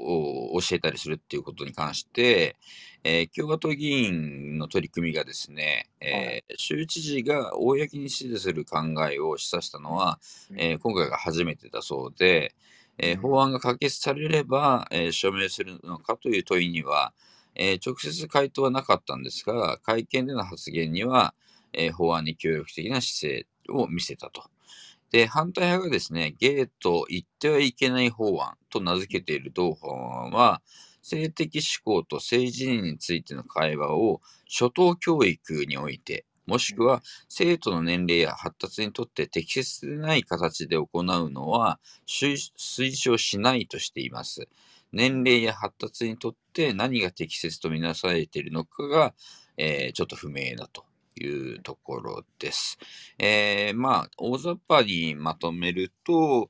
[0.55, 2.57] を教えたりするっていうことに関して、
[3.05, 8.79] えー共和党議員の取り組みがですね、えー州知事が公に支持する考
[9.11, 10.19] えを示唆したのは、
[10.57, 12.55] えー今回が初めてだそうで、
[12.99, 17.13] え法案が可決されれば、えー署名するのかという問いには、
[17.55, 21.35] えー直接回答はなかったんですが、会見での発言には、
[21.73, 24.45] えー法案に協力的な姿勢を見せたと。
[25.13, 30.63] で、反対派がですね、ゲート言ってはいけない法案と名付けている同法案は、
[31.03, 44.49] 性的指向と性自認についての会話を初等教育において、もしくは生徒の年齢や発達にとって適切でない形で行うのは推推奨しないとしています。
[44.93, 49.15] 年齢や発達にとって何が適切とみなされているのかが、
[49.57, 50.85] えーちょっと不明だと
[51.21, 52.79] いうところです。
[53.19, 56.49] えーまあ、大雑把にまとめると、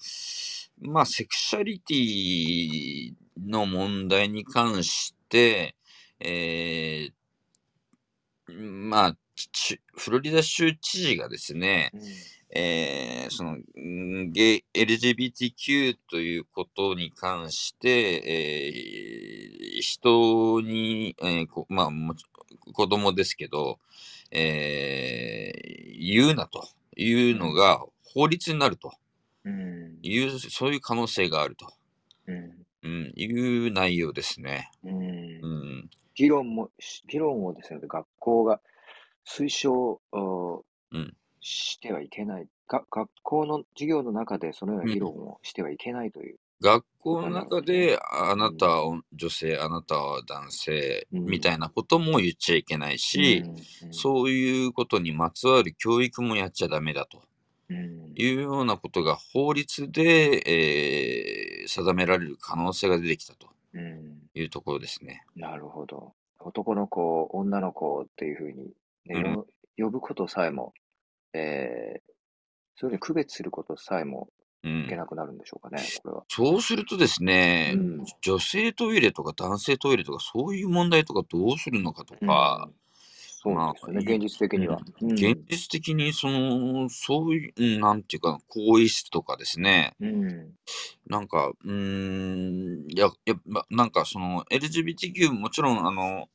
[0.80, 3.12] まあ、セクシャリティ
[3.48, 5.76] の問題に関して、
[6.20, 7.12] えー
[8.52, 12.00] まあ、ちフロリダ州知事がですね、うん
[12.54, 22.24] えーその、んゲイ LGBTQ ということに関して、えー人に、えーこまあ、もち
[22.72, 23.78] 子供ですけど、
[24.30, 26.66] えー言うなと。
[26.96, 28.92] いうのが法律になると。
[29.44, 29.98] うん。
[30.02, 31.66] いう、そういう可能性があると、
[32.26, 32.66] うん。
[32.82, 33.26] うん、い
[33.68, 34.70] う内容ですね。
[34.84, 35.00] うん。
[35.00, 38.60] うん、議論も、し議論をですね、学校が
[39.26, 41.16] 推奨おうん。
[41.40, 42.46] してはいけない。
[42.68, 46.38] が学校の授業の中でそのような議論をしてはいけないという。
[46.62, 51.24] 学校の中で、あなたは女性、あなたは男性、うん。
[51.26, 57.20] みたいなことも言っちゃいけないし、うんそういうことにまつわる教育もやっちゃダメだと
[57.68, 58.12] うん。
[58.14, 64.18] いうようなことが法律で、えー定められる可能性が出てきたとうん。
[64.34, 65.24] いうところですね。
[65.36, 66.14] なるほど。
[66.40, 68.72] 男の子、女の子っていうふうに、
[69.06, 69.36] ね
[69.78, 70.74] 呼ぶことさえも、
[71.32, 72.00] えー、
[72.76, 74.28] それで区別することさえも
[74.64, 76.24] うん、いけなくなるんでしょうかね、これは。
[76.28, 78.04] そうするとですね、うん。
[78.20, 82.74] 女性トイレとか男性トイレとかそういう問題とかどうするのかとか、うん。
[83.42, 84.78] そうですよね、まあ現実的には。
[85.00, 85.12] うん。
[85.12, 90.54] 現実的にその、そういう、うんなんていうか、更衣室とかですね、うん。
[91.08, 96.28] なんか、うーん、いや、やっぱ、なんかその、LGBTQ もちろん、あの、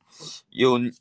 [0.50, 0.92] ように、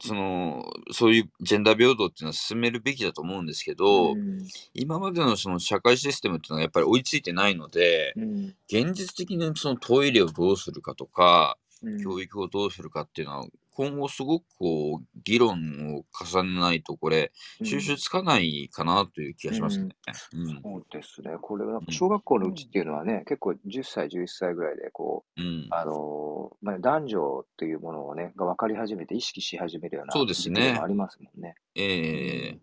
[0.00, 4.46] その、そういうジェンダー平等っていうのは進めるべきだと思うんですけど、うん。
[4.74, 8.54] 今までのその社会システムっていうのはやっぱり追いついてないので、うん。
[8.68, 12.02] 現実的にそのトイレをどうするかとか、うん。
[12.02, 17.32] 教育をどうするかっていうのは、今後すごくこう、議論を重ねないと、これ、
[17.62, 19.88] 収集つかないかなという気がしますね。
[20.32, 20.62] うん。
[20.62, 21.36] そうですね。
[21.42, 25.66] これは小学校のうちっていうのはね、結構10歳、11歳ぐらいで、こう、うん。
[25.70, 31.56] あのーまあ、男女っていうものをね、が分かり始めて、意識し始めるようなそうですねありますもんね。
[31.74, 32.58] えー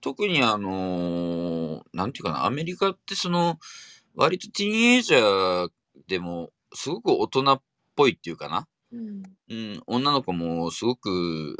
[0.00, 3.58] 特にあのーなんていうかな、アメリカってその、
[4.14, 5.70] 割とティーンエイジャー
[6.08, 7.62] でも、すごく大人っ
[7.96, 8.68] ぽいっていうかな。
[8.94, 9.22] うん。
[9.48, 11.56] うん、女の子もすごくフ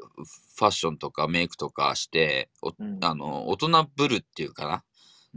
[0.59, 4.85] ァッションとかメイクとかして、おうんあの、大人ぶるっていうかな。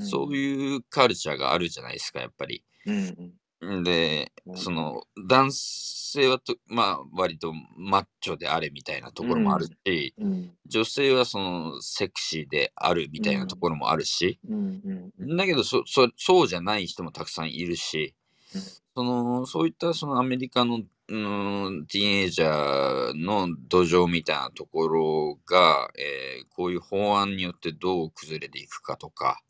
[0.06, 2.64] そうういうカルチャーがあるじゃないですか、やっぱり。
[2.86, 2.92] ん。
[2.92, 10.52] うんんで、うんその、男性はと、まあ、割とマッチョであれみたいなところもあるし、うん。
[10.68, 15.12] 女性はその、セクシーであるみたいなところもあるし、うん。
[15.18, 15.38] うん。
[15.38, 18.14] だけどそ、そ、そうじゃない人もたくさんいるし、
[18.54, 18.62] うん
[18.98, 29.44] その、そういったそのアメリカの、うん、ティーンエイジャーの土壌みたいなところが、えーこういう法案によってどう崩れていくかとか、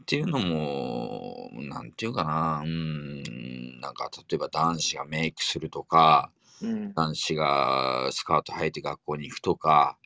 [0.00, 6.30] っていうのも、なんていうかな、うん、なんか例えば男子がメイクするとか、
[6.62, 6.94] うん。
[6.94, 9.98] 男子がスカート履いて学校に行くとか、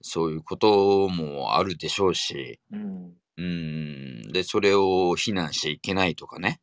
[0.00, 3.12] そういうこともあるでしょうし、うん。
[3.36, 6.60] うん、で、それを非難しちゃいけないとかね、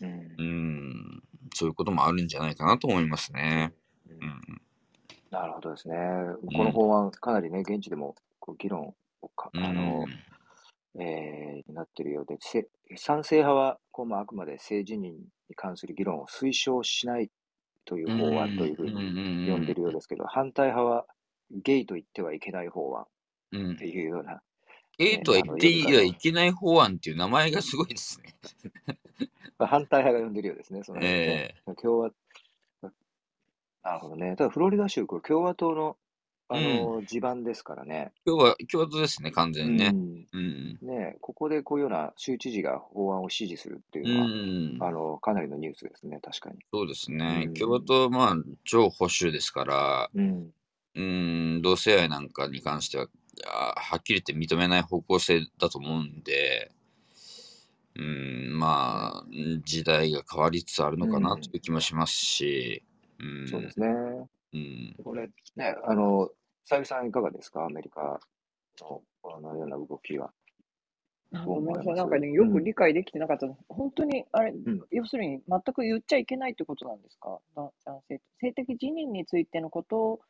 [0.00, 0.34] うん。
[0.38, 1.22] うん、
[1.54, 3.72] そういうこともあるんじゃないかなと思いますね。
[4.08, 4.60] うん、
[5.30, 5.96] なるほどですね。
[6.54, 10.06] この法案、かなりね、現地でもこう議論をか、うん、あの、
[10.98, 17.30] えー、になっているようで、せ賛成派は、こうまあ、あくまで性自認に関する議論を推奨しない
[17.84, 18.92] という法案というふうに
[19.46, 21.06] に呼んでいるようですけど、反対派は、
[21.50, 23.06] ゲイと言ってはいけない法案
[23.52, 24.40] うんっていうような、
[24.98, 28.34] ゲイとは言っていはいけない法案っていう名前がすごいですね。
[29.58, 31.54] 反対派が呼んでるようですね、その辺ね。
[31.68, 32.10] え共和、
[33.82, 34.34] なるほどね。
[34.36, 35.96] ただフロリダ州、これ共和党の、
[36.48, 38.12] あの、地盤ですからね。
[38.26, 39.92] 今日は共和党ですね、完全にね。
[39.94, 40.78] うんうん。
[40.80, 44.94] ねここでこういうような州知事が法案を支持するっていううのは、あん。
[44.94, 46.56] の、かなりのニュースですね、確かに。
[46.72, 47.54] そうですねうん。
[47.54, 50.50] 共和党はまあ、超保守ですから、うん。
[50.94, 53.06] うん、同性愛なんかに関しては、
[53.46, 56.70] はっきり言って認めない方向性だと思うんで、
[57.96, 59.26] うん、まあ、
[59.64, 62.84] 時代が変わりつつあるのかなという気もしますし、
[63.18, 63.88] うん、そうですね。
[64.54, 66.30] うん、これ、ね、あの、
[66.64, 67.64] さゆりさんいかがですか？
[67.64, 68.20] アメリカ
[68.80, 70.30] のこのような動きは。
[71.44, 71.94] ごめんなさい。
[71.94, 73.58] なんかね、ようんく理解できてなかったの。
[73.68, 74.56] 本当に、あれ、ん
[74.90, 77.38] 要するに全く言っちゃいけないってことなんですか？
[77.56, 80.20] だ男性性的自認についてのこと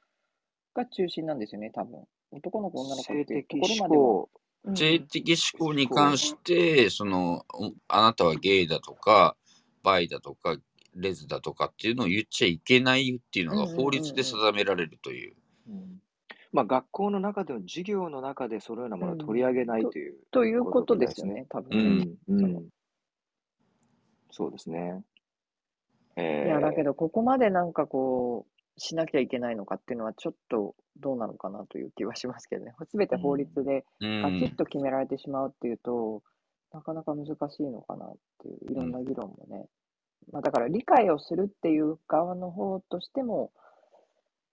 [0.75, 2.05] が中心なんですよね、多分。
[2.31, 4.77] 男の子、女の子性っていう的ところまでは。
[4.77, 9.37] 性的思考に関して、その、おあなたはゲイだとか、
[9.83, 10.57] バイだとか、
[10.95, 15.37] レズだとかっていうのを言っちゃいけないっていうのが法律で定められるという。
[15.69, 16.03] うん
[16.53, 20.15] まあ、学校の中での授業の中でそのようなものを取り上げないという。
[20.31, 22.69] ということですよね、多分うん。
[24.31, 25.03] そうですね。
[26.17, 32.73] えー、いや、だけど、ここまでなんかこう、しなきゃいけないのかっていうのは、ちょっとどうなのかなという気はしますけどね。
[32.91, 36.23] すべて法律でうガチッん、と決められてしまうっていうと、
[36.73, 39.69] なかなか難しいのかなっていう、いろんな議論もね。
[40.33, 43.53] まあ、だから理解をするっていう側の方としても、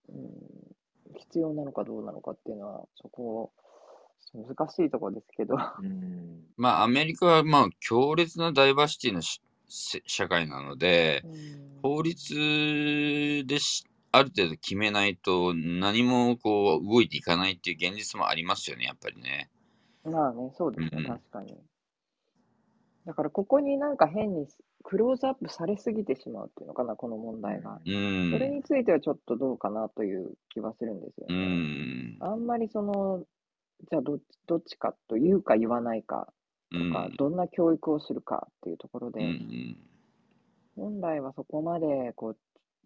[0.09, 3.51] うん、必要なのかどうなのかっていうのは、そこ、
[4.33, 5.55] 難しいところですけど。
[5.55, 9.21] うん、まあ、アメリカはまあ強烈なダイバーシティの
[9.67, 12.33] 社会なので、うん法律
[13.45, 13.83] でし
[14.15, 19.49] ある程度決めないと何もこう動いていかないっていう現実もありますよね、やっぱりね。
[20.03, 21.57] まあね、そうですね、うん確かに。
[23.05, 24.47] だから、ここになんか変に
[24.83, 27.79] クローズアップされすぎてしまうっていうのかな、この問題が。
[27.85, 28.31] うん。
[28.31, 31.37] それについてはちょっとどうかなという気はするんですようね。
[31.45, 32.17] ん。
[32.19, 33.23] あんまりその、
[33.89, 36.31] じゃあどっちどっちかと言うか言わないか
[36.71, 37.15] うとか、ん。
[37.17, 39.77] どんな教育をするかっていうところうで、ん。
[40.75, 42.37] 本来はそこまでこう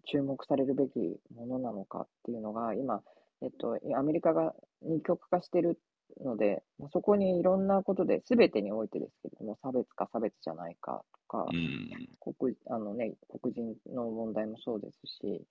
[0.05, 3.01] 注目されるべきものなのかっていうのが、今、
[3.41, 5.79] えっと、アメリカが二極化してる
[6.23, 11.89] ので、まあそこにいろんなことで、すべてにおいてですけれども、差別か差別じゃないかとかう、ん。
[12.19, 15.41] 黒あのね、黒人の問題もそうですし、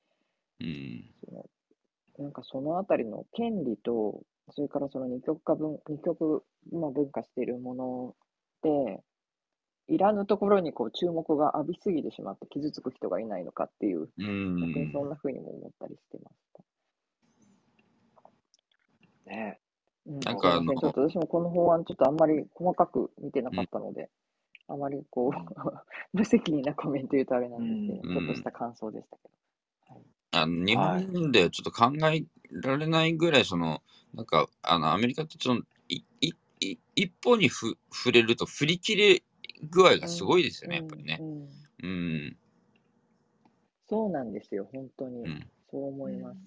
[0.61, 1.05] うん。
[1.25, 1.47] その
[2.19, 6.43] なんかそのあたりの権利と、それからその二極化分、二極、
[6.73, 8.15] まあ、分化しているもの
[8.63, 9.01] で、
[9.89, 14.27] いらぬところにこう注目が浴びすぎてしまって傷つく人がいないのかっていう、う逆
[14.79, 14.93] にん。
[14.93, 16.37] そんな風にも思ったりしてまし
[19.27, 19.31] た。
[19.31, 19.59] ね。
[20.07, 24.11] うん、なんかあのちょっと私もこの法案ちょっとあんまり細かく見てなかったので、
[24.69, 25.37] あまりこう、
[26.13, 29.29] 無責任なコメント言うとあれなんですけど、うんちょっとした感想でしたけど。
[30.31, 33.83] あの日本ではちょっと考えられないぐらい、その、
[34.13, 39.23] なんか、あの、アメリカってその、いいい一歩にふ触れると振り切れ
[39.63, 41.21] 具合がすごいですよね、やっぱりね
[41.83, 41.87] う。
[41.87, 42.37] ん。
[43.89, 45.23] そうなんですよ、本当に。
[45.23, 46.39] うんそう思います。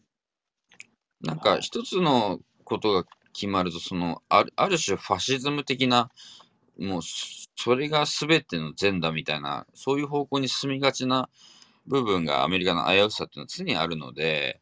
[1.22, 6.09] なんか一つのことが決まると、そのあるある種ファシズム的な、
[6.80, 11.30] もうそそれが全ての善だみたいな、そういう方向に進みがちな
[11.86, 14.59] 部分がアメリカの危うさっていうのは常にあるので、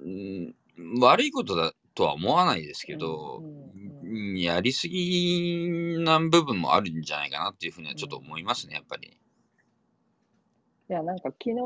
[0.00, 0.54] うん、
[1.00, 3.91] 悪いことだとは思わないですけど、うんうんうん
[4.36, 9.08] やりすぎな部分もあるんじゃないかなっていうふうにはちょっと思いますね、やっぱり。
[9.08, 11.56] いや、なんか昨日、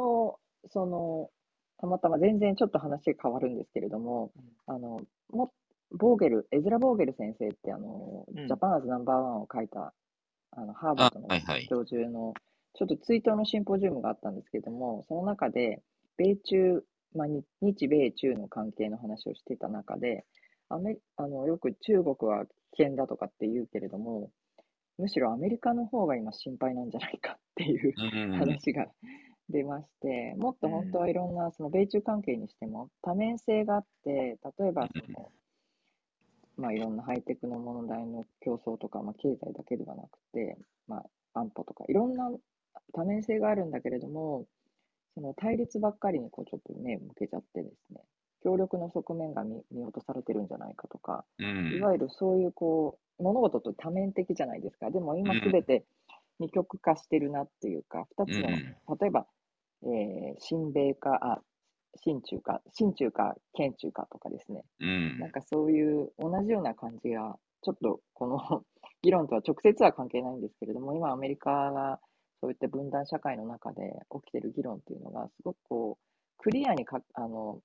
[0.70, 1.30] その、
[1.78, 4.30] たまたま全然ちょっと話が変わるんですけれども、
[4.66, 5.53] あの、も、
[5.92, 8.47] ボーゲル、エズラ・ボーゲル先生って、あの、うん。
[8.47, 9.92] ジャパンアズナンバーワンを書いた、
[10.53, 11.66] あの、ハーバードのあはいはい。
[11.68, 12.34] 教授の、
[12.74, 15.82] ちょっと追悼のシンポジウムがあったんですけれども、その中で、
[16.16, 16.84] 米中、
[17.14, 20.24] まあ、に日米中の関係の話をしていた中で、
[20.68, 22.44] アメあのよく中国は
[22.76, 24.30] 危険だとかって言うけれども、
[24.98, 28.86] むしろアメリカの方が今心配なんじゃないかっていううん話が
[29.48, 35.30] 出まして、もっと本当はいろんなその米中関係にしても多面性があって、例えばその、
[36.56, 40.56] まあ、いろんなハイテクの問題の競争とか、まあ、経済だけではなくて、
[40.88, 41.02] ま
[41.34, 42.30] あ、安保とか、いろんな
[42.92, 44.46] 多面性があるんだけれども、
[45.14, 48.00] その対立ばっかりにこうちょっと目向けちゃってですね、
[48.43, 54.91] 協力の側面が見見落とされてるんじゃないかとか、うんいわゆるそういうこう物事と多面的じゃないですか。
[54.91, 55.84] でも今すべて
[56.39, 59.26] 二極化してるなっていうか、二つの、うん例えば、
[59.82, 61.41] えー親米か、あ、
[62.05, 64.64] 親中か、親中か、県中かとかですね。
[64.80, 68.39] うんなんかそういう同じような感じが、ちょっとこの
[69.03, 72.01] 議論とは直接は関係ないんですけれども、今アメリカが
[72.41, 76.07] そういった分断社会の中で起きてる議論っていうのが、すごくこう、
[76.39, 77.61] クリアにかあの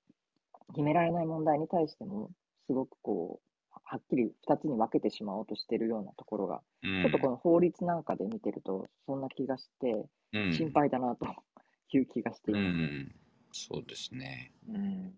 [0.70, 2.32] 決められない問題に対しても、
[2.68, 11.26] すごくこう、はっきり2つに分けてしまおうとしてるようなところが、うんちょっとこの法律なんかで見てると、そんな気がして、うん心配だなと
[11.93, 12.80] いう気がしていうんうます。
[13.03, 13.16] ん。
[13.51, 14.53] そうですね。
[14.68, 15.16] うん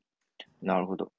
[0.61, 1.11] なるほど。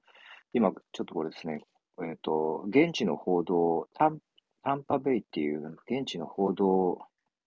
[0.53, 1.61] 今、ちょっとこれですね、
[2.03, 4.19] えっと、現地の報道、タン
[4.63, 7.01] タンパベイっていう現地の報道を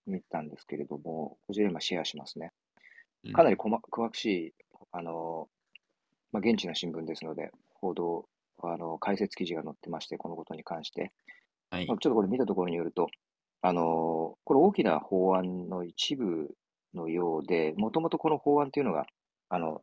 [0.06, 2.52] 見たんですけれども、こちら今シェアしますね。
[3.24, 4.54] うんかなりこま詳しい、
[4.92, 5.48] あの、
[6.32, 8.28] まあ、現地の新聞ですので、報道、
[8.62, 11.12] あの、解説記事が載ってまして、このことに関して。
[11.70, 11.96] はいまあ。
[11.98, 13.08] ちょっとこれ見たところによると、
[13.62, 16.54] あの、これ大きな法案の一部
[16.94, 19.06] のようで、もともとこの法案というのが、
[19.48, 19.82] あの、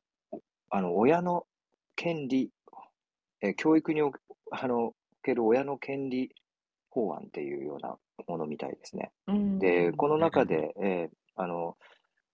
[0.70, 1.46] あの親の
[1.96, 2.52] 権利、
[3.42, 4.20] えー教育におけ
[4.52, 4.94] あのお
[5.24, 6.30] ける親の権利
[6.90, 9.12] 法案っていうようなものみたいですね。
[9.60, 11.78] で、この中で、えーあの、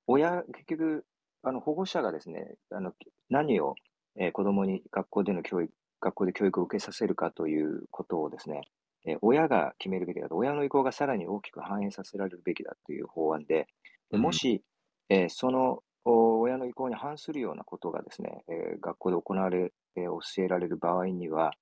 [0.08, 1.06] 親、結局、
[1.44, 2.94] あの、保護者がですね、あの、
[3.30, 3.76] 何を、
[4.18, 8.62] えー子供に学校での教育、学校で教育を受けさせるかということをですね、
[9.06, 13.68] えー親が決めるべきだと、親の意向がさらに大きく反映させられるべきだという法案で、
[14.12, 14.64] でもし、
[15.10, 20.04] えーそのお親の意向に反するようなことがですね、えー学校で行われ、えー
[20.36, 21.54] 教えられる場合には、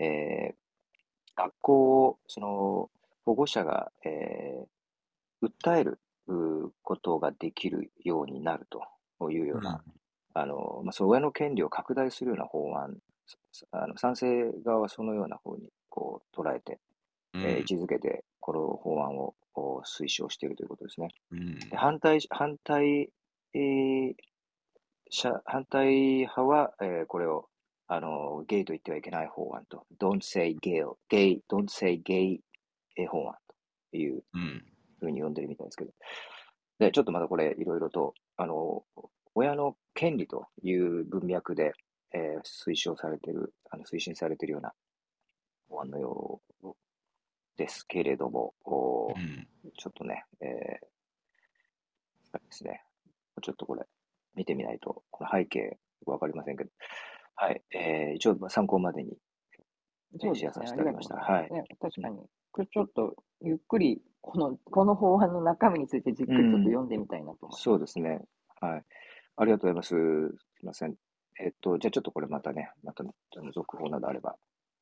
[0.00, 0.54] えー
[1.36, 2.90] 学校を、その、
[3.24, 4.66] 保護者が、えー
[5.42, 6.00] 訴える
[6.82, 8.66] ことができるようになる
[9.18, 9.82] というような、
[10.34, 12.96] あの、まあ、親の権利を拡大するような法案、
[13.52, 16.78] さあの賛成側はそのような方にこう捉えて、
[17.34, 21.08] うんえー位置づけて、この法案をお推奨しているということですね。
[21.30, 23.10] うんで反対、反対、
[23.54, 24.14] えー
[25.10, 25.92] 者反対
[26.26, 27.48] 派は、えーこれを、
[27.86, 32.38] あの、ゲイと言ってはいけない法案と、Don't say gay, gay, don't say gay
[32.96, 33.34] えー法案
[33.90, 34.64] といううん
[35.00, 35.92] ふうに呼んでるみたいですけど。
[36.78, 38.84] で、ちょっとまだこれ、いろいろと、あの、
[39.34, 41.72] 親の権利という文脈で、
[42.14, 44.72] えー推奨されている、あの推進されているような
[45.68, 46.68] 法案のよう
[47.56, 49.46] ですけれども、うん
[49.78, 52.82] ちょっとね、えー、ですね、
[53.42, 53.82] ちょっとこれ、
[54.34, 56.70] 見てみないと、この背景、わかりませんけど、
[57.36, 59.16] はい、えー、一応参考までに。
[60.34, 61.62] シェアさせあてあげましたりがとうござい。
[61.62, 62.18] ね、確かに。
[62.52, 67.62] これちょっと、ゆっくり、この、この法案の中身についてじっくりちょっと読んでみたいなと思います。
[67.62, 68.20] そうですね。
[68.60, 68.84] はい。
[69.36, 69.88] ありがとうございます。
[70.58, 70.94] すいません。
[71.40, 73.04] えっと、じゃあちょっとこれまたね、また
[73.54, 74.36] 続報などあれば、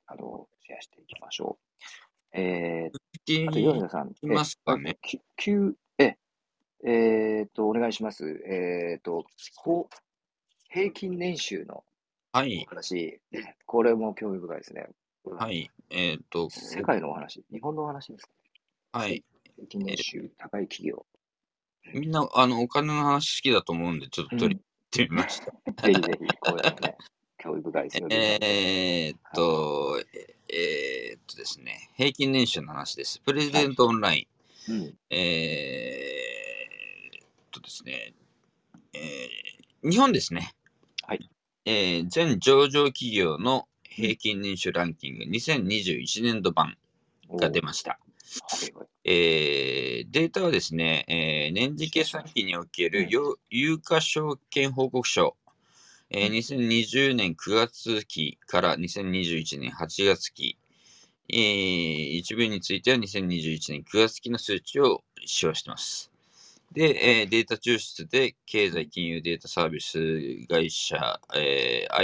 [0.06, 1.58] あの、シェアしていきましょ
[2.34, 2.38] う。
[2.38, 4.12] えー、あと、米田さん。
[4.22, 4.98] いますかね
[5.98, 6.16] ええ、
[6.84, 8.26] えーっと、お願いします。
[8.46, 9.24] えーっと、
[9.56, 9.94] こう、
[10.70, 11.84] 平均年収の
[12.32, 12.70] はいお。
[12.70, 13.20] 話、
[13.66, 14.88] これも興味深いですね。
[15.24, 15.70] はい。
[15.90, 18.28] えっ、と、世界のお話、日本のお話です。
[18.92, 19.24] はい。
[19.56, 21.04] 平均年収、高い企業。
[21.92, 24.60] みんな、あの、お金の話好きだと思うんで、ちょっと取り
[24.92, 25.46] 入れてみました。
[25.46, 26.96] ぜひぜひ、こういうのね、
[27.38, 28.38] 興味深いですよね。
[28.42, 30.00] えーっと、
[30.52, 33.20] えーっとですね、平均年収の話です。
[33.20, 34.28] プレジデントオンライ
[34.68, 34.72] ン。
[34.72, 34.94] うん。
[35.10, 38.14] えーっとですね、
[38.92, 40.52] えー日本ですね。
[41.06, 41.30] はい。
[41.64, 46.76] えー全上場企業の平均年収ランキング2021年度版
[47.30, 47.92] が出ました。
[47.92, 47.98] は
[48.68, 48.86] いはい。
[49.12, 52.92] えーデータはですね、えー年次決算期におけうん。
[52.92, 55.36] るよ有価証券報告書、
[56.10, 56.34] えーうん。
[56.34, 60.56] 2020年9月期から2021年8月期、
[61.28, 66.12] えー一部については2021年9月期の数値を使用しています。
[66.72, 69.98] で、えーデータ抽出で経済金融データサービス
[70.48, 71.94] 会社、えー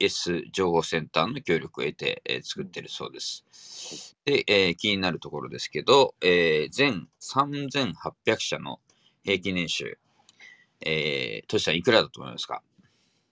[0.00, 4.16] IS 情報センターの協力を得て、えー作っているそうです。
[4.24, 8.80] で、えー気になるところですけど、えー全3800社の
[9.24, 9.98] 平均年収、
[10.84, 12.62] えー、トシさんいくらだと思いますか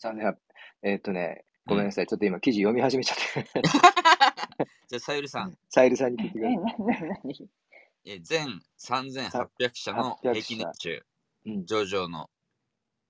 [0.02, 0.34] ？3800
[0.82, 2.06] えーっとね、ごめんなさい。
[2.06, 3.62] ちょっと今記事読み始めちゃって。
[4.88, 6.60] じゃあ、さゆりさん、サイルさんに聞いてくだえ、さ
[7.44, 7.48] い。
[8.04, 11.02] えー全3800社の平均年収、
[11.46, 11.66] うん。
[11.66, 12.30] 上場の、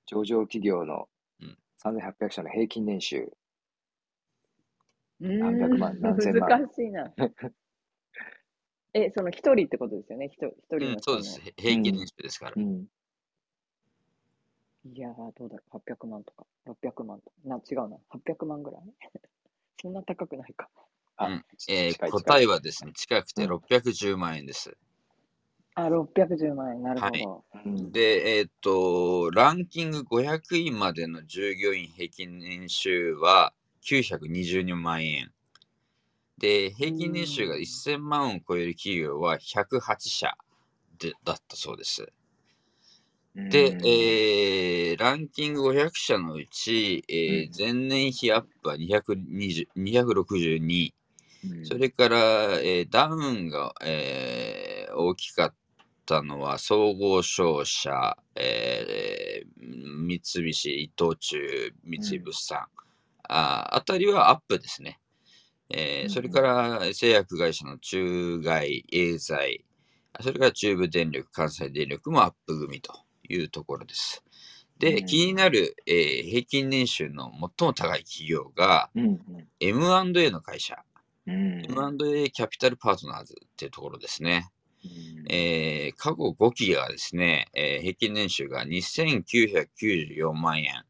[0.07, 1.09] 上場企業の
[1.41, 3.31] うん3800社の平均年収。
[5.21, 7.13] う何百万何千万難しいな。
[8.95, 10.27] え、その一人ってことですよね？
[10.27, 10.97] 一人一人うん。
[11.01, 11.41] そうです。
[11.41, 12.53] へ平均年収ですから。
[12.57, 12.87] うん。
[14.85, 15.77] いやー、どうだろう。
[15.79, 17.37] 800万とか、600万とか。
[17.45, 17.97] な、違うな。
[18.09, 18.83] 800万ぐらい？
[19.83, 20.71] そんな高くないか。
[21.17, 24.77] あ、うんちえー近い近い答えはですね、近くてうん610万円です。
[25.75, 26.83] あ、610万円。
[26.83, 27.45] なるほど。
[27.65, 33.53] うんで、えーっと、ランキング500位までの従業員平均年収は
[33.87, 35.33] 922万円。
[36.39, 37.63] で、平均年収がうん。
[37.63, 40.37] 1000万を超える企業は108社
[40.99, 42.13] でだったそうです。
[43.35, 50.93] で、えー、ランキング500社のうち、えー前年比アップは220 262、
[51.65, 52.19] それから、
[52.61, 55.55] えーダウンが、えー大きかっ
[56.07, 62.69] たのは総合商社、えー三菱、伊藤忠、三井物産、あ
[63.29, 64.99] あたりはアップですね。
[65.71, 69.65] えーうんそれから製薬会社の中外、エーザイ、
[70.21, 72.93] それから中部電力、関西電力もアップ組と
[73.29, 74.23] いうところです。
[74.79, 75.07] で、うん。
[75.07, 79.21] 気になる、えー平均年収の最も高い企業がうん
[79.61, 80.77] M&A の会社、
[81.27, 81.63] うん。
[81.65, 84.49] M&A キャピタルパートナーズっていうところですね。
[84.85, 85.25] うん。
[85.33, 90.85] えー過去5期がですね、えー平均年収が2994万円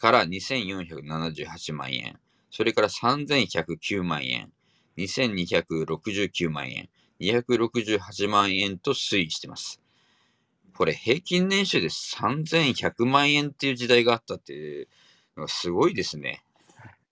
[0.00, 2.18] から2478万円、
[2.50, 4.50] それから3109万円、
[4.96, 6.88] 2269万円、
[7.20, 9.80] 268万円と推移しています。
[10.74, 14.88] これ平均年収で3100万円っていう時代があったっていう
[15.36, 16.42] のがすごいですね。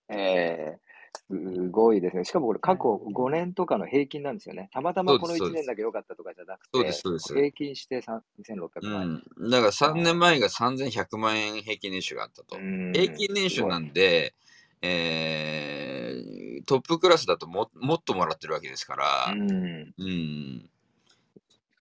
[0.09, 0.88] えー
[1.29, 2.25] ごいですね。
[2.25, 4.69] しかもこれ過去5年とかの平均なんですよね。
[4.73, 9.47] たまたまこの1そうです年だけ良かったとかじゃなくそうて、ですそうです平均して3 2600う万円。
[9.47, 9.49] ん。
[9.51, 12.57] だから3年前が3100万円平均年収があったと。
[12.57, 14.33] うん平均年収なんで、
[14.81, 20.69] えートップクラスだとももっともらってるわけですから、うん、うん、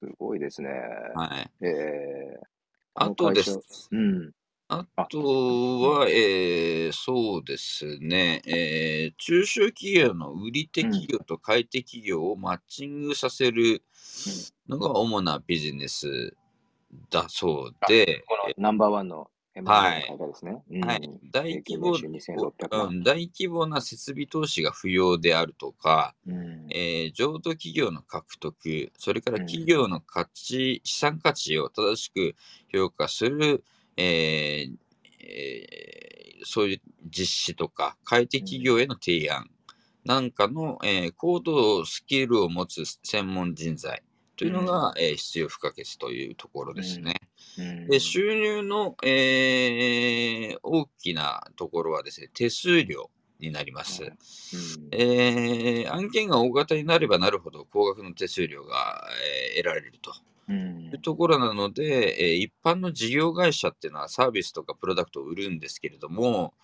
[0.00, 0.70] すごいですね。
[1.14, 1.26] は
[1.60, 1.64] い。
[1.66, 2.46] えー
[3.00, 3.60] あとです。
[3.92, 4.32] うん。
[4.68, 5.18] あと
[5.80, 13.82] は、えーそうですね、えー中小企業の売り手企業と買い手企業をマッチングさせる
[14.68, 16.34] のが主なビジネス
[17.10, 20.00] だそうで、このナンバーワンの M&A はい。
[20.02, 20.62] の会社ですね。
[20.70, 20.84] うん。
[20.86, 26.66] はい、大規模平均年収2600万うん大規模な設備投資が不要であるとか、うん。
[26.70, 29.46] えー譲渡企業の獲得、それからうん。
[29.46, 32.34] 企業の価値、資産価値を正しく
[32.70, 33.64] 評価する、
[33.98, 34.76] えー
[35.20, 35.78] えー
[36.44, 39.50] そういう実施とか、変えて企業への提案
[40.04, 44.02] なんかの、えー高度スキルを持つ専門人材
[44.36, 47.14] というのが、えー必要不可欠というところですね。
[47.58, 47.88] うん。
[47.88, 54.04] で収入の、えー大きなところはですね、手数料になります。
[54.04, 54.10] うん。
[54.92, 59.04] えー案件が大型になればなるほど高額の手数料が、
[59.52, 60.12] えー得られると
[60.48, 60.92] うん。
[60.92, 66.54] いうところなので、えー一般の事業会社っていうのはサービスとかプロダクトを売るんですけれども、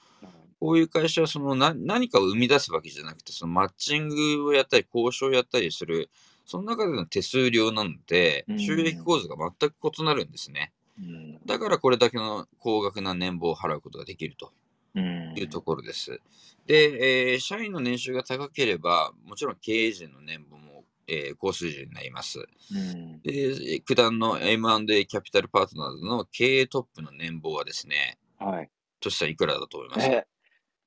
[0.60, 6.10] こういう会社はそのな何かを生み出すわけじゃなくて、そのマッチングをやったり、交渉をやったりする、
[6.46, 8.58] その中での手数料なのでう、ん。
[8.58, 10.72] 収益構図が全く異なるんですね。
[10.98, 11.40] うん。
[11.46, 14.52] だからこれだけの高額な年俸を払うことができると。
[14.94, 15.34] うん。
[15.36, 16.20] いうところです。
[16.66, 20.73] で、えー社員の年収が高ければ、もちろん経営陣の年俸も、
[21.06, 22.40] えー高水準になります。
[22.40, 22.42] う
[22.78, 28.70] んで、九段の M&A キャピタルパートナーズの経営トップの年俸はですね、はい。
[29.00, 30.06] としたらいくらだと思います？
[30.06, 30.26] え、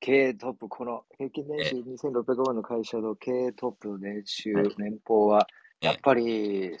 [0.00, 5.48] 経営トップ、この平均年収2600万の会社の経営トップの年収、はい年俸は、
[5.80, 6.78] えやっぱり3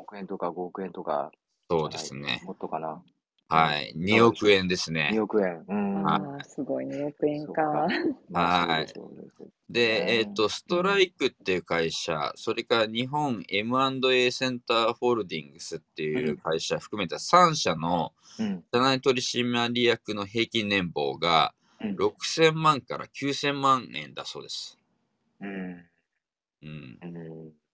[0.00, 1.32] 億円とか5億円とか、
[1.68, 2.40] そうですね。
[2.44, 3.02] もっとかな。
[3.48, 3.94] はい。
[3.96, 5.22] 2億円ですね2。
[5.22, 5.64] 億円。
[5.68, 6.06] うん。
[6.06, 7.86] ああ、すごい、2億円か。
[8.30, 8.86] まあはい
[9.70, 18.64] でえっ、ねと、ストライクっていう会社、それから日本 M&A センターホールディングスっていう会社含めた3社のうん。
[18.72, 24.78] 社内取締役の平均年俸がうん6000万から9000万円だそうです。
[25.40, 25.50] うん。
[25.50, 26.98] うん。
[27.02, 27.67] うんえー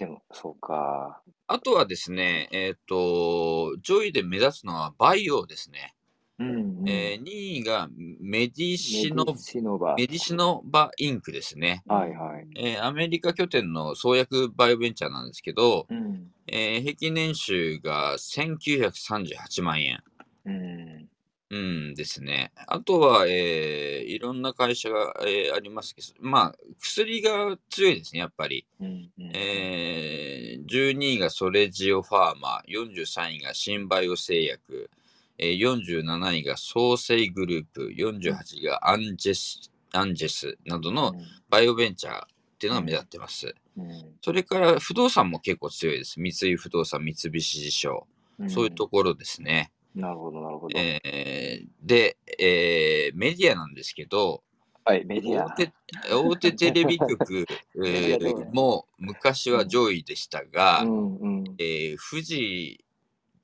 [0.00, 1.20] でも、そうか。
[1.46, 5.94] あとはですね、えっ、と、上位で目立つのはバイオですね。
[6.38, 6.88] うん、うん。
[6.88, 7.86] えー2位が
[8.18, 9.94] メディシノメディシノバ。
[9.98, 11.82] メディシノバインクですね。
[11.86, 12.46] はいはい。
[12.56, 16.28] えーアメリカ拠点の創薬バイオベンチャーなんですけど、うん。
[16.46, 20.02] えー平均年収が1938万円。
[20.46, 21.09] うん。
[21.50, 22.52] うんですね。
[22.68, 28.66] あとは、えーいろんな会社が、えーありますけど、まあ、薬が強いですね、やっぱり。
[28.80, 29.10] うん。
[29.18, 34.90] うんえー12位がソレジオファーマ、43位がシンバイオ製薬、
[35.38, 41.14] えー47位が創生グループ、48位がアンジェスアンジェスなどの
[41.48, 42.26] バイオベンチャーっ
[42.60, 43.54] ていうのが目立ってます。
[43.76, 43.90] うん
[44.22, 46.20] それから不動産も結構強いです。
[46.20, 48.06] 三井不動産、三菱地所、
[48.38, 49.72] うんそういうところですね。
[49.94, 50.78] なるほど、なるほど。
[50.78, 54.42] えーで、えーメディアなんですけど、
[54.84, 55.46] はい、メディア。
[55.46, 55.72] 大手
[56.12, 57.46] 大手テレビ局、
[57.84, 61.44] えーも昔は上位でしたが、うんうん。
[61.58, 62.84] えー富士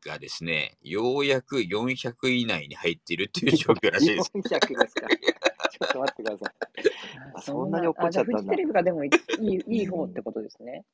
[0.05, 4.31] がですね、ようやく400以内に入っているという状況らしいです。
[4.35, 5.09] 400ですか。
[5.09, 6.55] ちょっと待ってください。
[7.35, 10.85] あそんなに怒っあ、じゃあ、ちゃったんだフジテレビがでもいいいいい方ってことですね。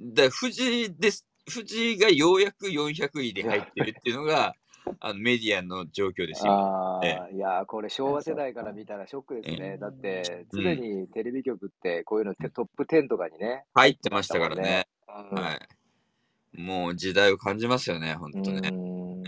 [0.00, 1.26] で富士です。
[1.48, 4.54] 藤井がようやく400位で入ってるっていうのが、
[5.00, 6.52] あのメディアの状況ですよ。
[6.52, 9.78] あえあ、いやー、これ昭和世代から見たらショックですね。
[9.78, 13.64] だって、うん常にテレビ局ってこういうのてトップ10とかにね。
[13.74, 14.88] 入ってましたからね。
[15.08, 15.68] うんはい。
[16.52, 18.46] もう時代を感じますよね、本当ね。
[18.46, 19.24] うーんうん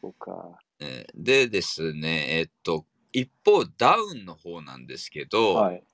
[0.00, 0.58] そうか。
[0.80, 5.84] えーでですね、えっと、一方、ダウンの方なんですけど、はい。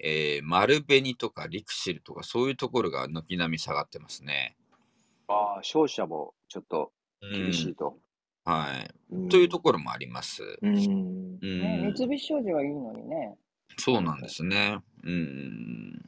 [0.00, 4.56] えー丸紅とかリクシルとかそういうところが軒並み下がってますね。
[5.28, 6.92] ああ、勝者もちょっと
[7.22, 7.98] うん厳しいと。
[8.44, 9.14] はい。
[9.16, 10.42] んというところもあります。
[10.62, 10.76] うん。
[10.76, 13.36] うんね、三菱商事はいいのにね。
[13.78, 14.78] そうなんですね。
[15.02, 16.04] うん。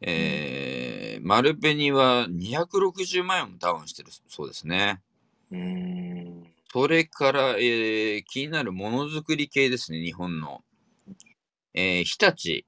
[0.00, 5.00] えー、丸紅は260万円もダウンしてるそうですね。
[5.50, 6.44] うん。
[6.72, 10.62] それから、えー気になるものづくり系ですね、日本の。
[11.74, 12.64] えー日立、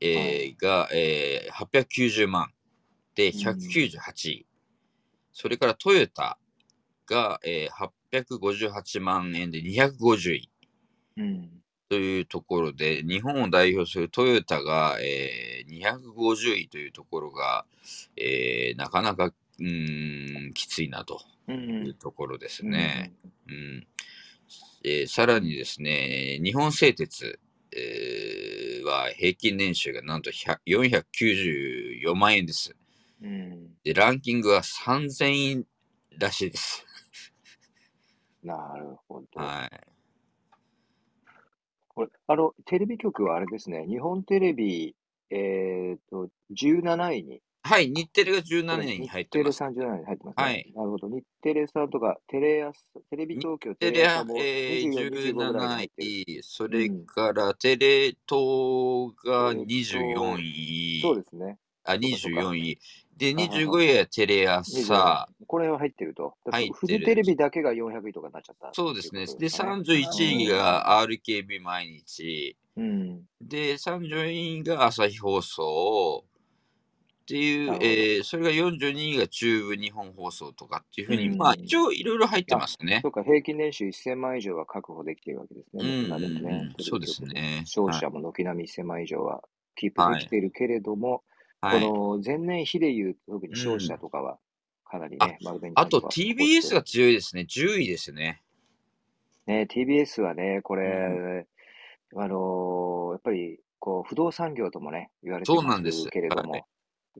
[0.00, 2.50] えーが、えー890万
[3.14, 4.46] で198位。
[5.32, 6.38] それからトヨタ
[7.06, 10.50] が、えー858万円で250位
[11.16, 11.50] うん。
[11.88, 17.64] というところで、日本を代表するトヨタが、えー250位というところが、
[18.16, 21.52] えーなかなか、うーん、きついなとう。
[21.52, 23.12] いうんところですね。
[23.48, 23.86] うん
[24.84, 27.38] えーさらにですね、日本製鉄、
[27.72, 32.74] えーは平均年収がなんと100 494万円です。
[33.22, 33.68] うん。
[33.84, 35.66] で、ランキングは3000円
[36.18, 36.86] らしいです。
[38.42, 39.40] なるほど。
[39.40, 39.80] はい。
[41.88, 44.94] これ、あの、テレビ局はあれですね、日本テレビ、
[45.30, 49.64] えっと、17位に、はい、日テレが17これ位に入ってます。
[49.64, 50.44] 日テレ37位に入ってますね。
[50.44, 51.08] はいなるほど。
[51.08, 52.80] 日テレさんとか、テレ朝、
[53.10, 56.38] テレビ東京、テテレ朝もえー、24、25ぐらいに入17ってる。
[56.38, 61.58] 位、それからテレ東がえーっと24位、そうですね。
[61.88, 62.78] あ、そうかそうか24位。
[63.16, 66.34] で、ははは25位はテレ朝、24これは入ってると。
[66.44, 68.70] だから入ってるフジテレビだけが400位とかになっちゃった。
[68.74, 69.26] そうですね。
[69.26, 73.22] で、っていうことか31位が RKB 毎日、うん。
[73.40, 76.24] で、34位が朝日放送、
[77.28, 83.10] っていうえーそれが42位が中部日本放送とかっていうふうに、うんまあ一応いろいろ入ってますねそ。
[83.10, 85.82] うか、平均年収1000万以上は確保できているわけですね。
[85.82, 86.82] うんねうん。
[86.82, 89.42] そうですね消費者も軒並み1000万以上は
[89.76, 91.20] キープできているけれども、はい。
[91.60, 94.38] この前年比でいうと、特に消費者とかは
[94.84, 97.46] かなりね、丸紅あとは TBS が強いですね。
[97.48, 98.42] 10位ですね。
[99.46, 101.46] ね、TBS はね、これ、
[102.16, 106.64] あのーやっぱり、こう、不動産業ともね、言われてまそうなんですすけれども、はい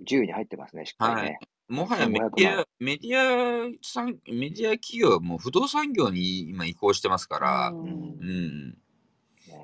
[0.06, 1.38] 10位に入ってますね、しっかりね。
[1.68, 8.70] もはやメデ1500ィア万、メディア産、メディア企業はもう不動産業に今移行してますから、うんうん。
[8.70, 8.76] ね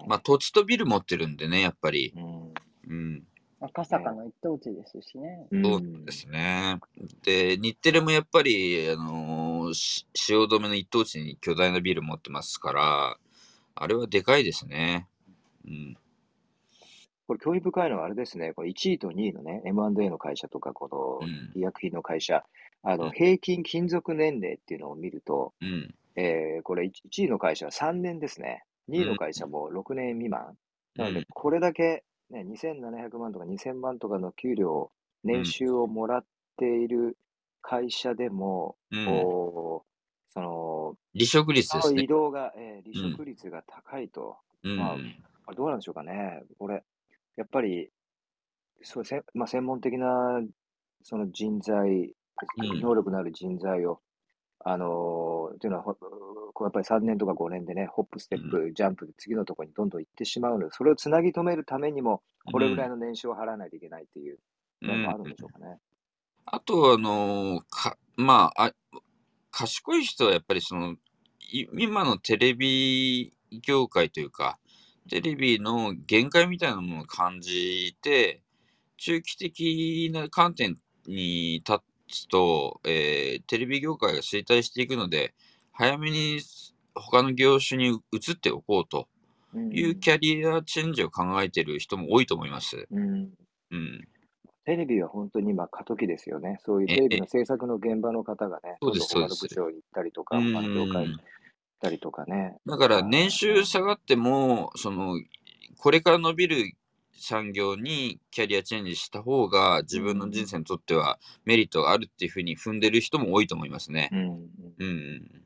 [0.07, 2.13] まあ土地とビル持ってるんでね、やっぱり。
[2.17, 2.55] うん
[2.89, 3.23] うん。
[3.67, 5.47] 赤坂の一等地ですしね。
[5.51, 6.79] そうですね。
[7.23, 13.17] で、日テレもやっぱり、あのーし汐留の一等地に巨大なビル持ってますから、
[13.75, 15.09] あれはでかいですね。
[15.67, 15.97] うん。
[17.27, 22.45] これ、興味深いのはあれですね、これ1位と2位のね、M&A の会社とか、このうん医薬品の会社、
[22.83, 25.95] あの、うん平均勤続年齢っていうのを見ると、うん。
[26.17, 28.65] えーこれ 1, 位の会社は3年ですね。
[28.91, 30.57] 2位の会社も6年未満。
[30.97, 32.05] なので、これだけ、
[32.35, 34.91] ね、2700万とか2000万とかの給料、
[35.23, 36.25] 年収をもらっ
[36.57, 37.17] ている
[37.63, 39.07] 会社でも、うん。
[39.07, 42.07] こうその、離職率ですね移。
[42.09, 44.37] 動が、えー離職率が高いと。
[44.65, 44.77] うん。
[44.77, 44.97] ま
[45.47, 46.43] あどうなんでしょうかね。
[46.59, 46.83] これ、
[47.37, 47.91] やっぱり、
[48.83, 50.43] そうせまあ、専門的な
[51.03, 52.15] その人材、
[52.59, 54.01] うん能力のある人材を、
[54.67, 60.69] あのーっていうのは、ほこうやっぱり3年とか5年でね、ホップ、ステップ、ジャンプで次のところにどんどん行ってしまうの。
[60.69, 64.39] で、それをつなぎ止めるためにも、これぐらいの年収を払わないといけないっていう
[64.83, 65.79] のもあるんでしょうかね。
[66.47, 68.73] あと、あのーか、まあ、あ
[69.51, 70.97] 賢い人はやっぱりその、
[71.53, 74.59] い今のテレビ業界というか、
[75.11, 78.43] テレビの限界みたいなものを感じて、
[78.97, 81.81] 中期的な観点に立
[82.15, 85.35] つと、えーテレビ業界が衰退していくので、
[85.73, 86.41] 早めに
[86.95, 89.09] 他の業種に移っておこうと
[89.55, 92.87] うんいうキャリアチェンジを考えている人も多いと思います。
[92.91, 93.31] うん
[93.71, 94.09] うん。
[94.65, 96.59] テレビは本当に今過渡期ですよね。
[96.65, 101.17] そういうえテレビの制作の現場の方がね、そうです他の部署に行ったりとか、業界に行っ
[101.81, 102.57] たりとかね。
[102.67, 105.21] だから年収下がっても、その、
[105.77, 106.73] これから伸びる
[107.17, 114.11] 産業にキャリアチェンジした方が自分の人生にとってはメリットがあるっていうふうに踏んでる人も多いと思いますね。
[114.13, 114.51] うん。
[114.79, 115.45] うん。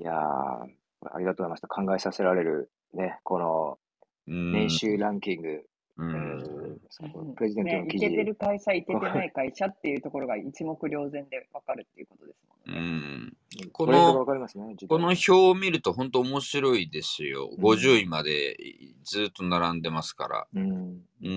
[0.00, 1.68] やー、ありがとうございました。
[1.68, 3.78] 考えさせられる、ね、この
[4.26, 4.52] うん。
[4.52, 5.64] 年収ランキング、
[5.98, 6.16] うえん。
[6.16, 12.82] ーそううんプレジデントね、の記いけて事、る会社、いけてない会社っていうところが一目瞭然でわかるっていうことですうもんね。
[13.28, 13.36] ん。
[13.72, 15.08] このわかりますね、時この。
[15.08, 17.50] 表を見ると本当面白いですよ。
[17.58, 18.56] うん50位まで
[19.04, 20.48] ずっと並んでますから。
[20.54, 21.06] うん。
[21.22, 21.36] うんうんう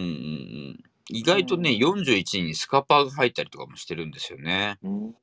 [0.74, 0.84] ん。
[1.09, 4.80] 意外とね、うん41位にスカパーが入ったりとかもしてるんですよね。
[4.84, 5.16] うん。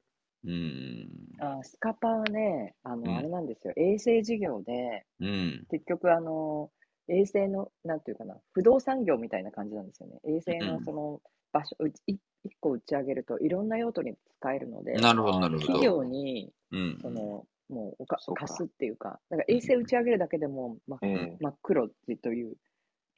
[0.45, 1.09] うん。
[1.41, 3.74] あスカパーはね、あうんの、あれなんですよ。
[3.76, 5.66] 衛星事業で、うん。
[5.70, 6.70] 結局、あの、
[7.09, 10.20] 衛星の、なんていうかな、不動産業みたいな感じなんですよね。
[10.24, 10.66] 衛星うん。
[10.66, 11.20] のその
[11.52, 16.02] 場所、うちい一個打ち上げるといろんな用途に使えるので、なるほど、なるほ企ど。
[16.02, 22.56] 業に、うんその、もうおか貸すっていうか、だから衛星打ち上げるだけでも、まええ真っ黒字という、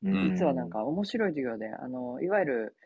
[0.03, 0.31] うん。
[0.31, 2.77] 実はなんか面白い授業で、あの、いわゆる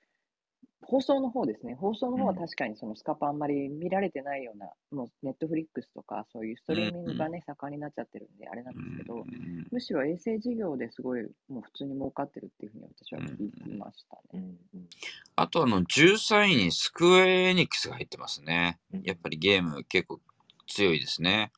[0.86, 1.74] 放送の方ですね。
[1.74, 14.42] 放送の方はうん確かにそのスカパーあんまり見られてないような、もうネットフリックスとかそういうストリーミングがね、盛んになっちゃってるんで、あれなんですけど、うんむしろ衛星事業ですごいもう普通に儲かってるっていうふうに私は聞きましたうね。
[14.42, 14.88] んうん
[15.36, 18.78] あとあの、13位にスクエアエニックスが入ってますね。
[18.92, 20.20] うんやっぱりゲーム結構
[20.66, 21.52] 強いですね。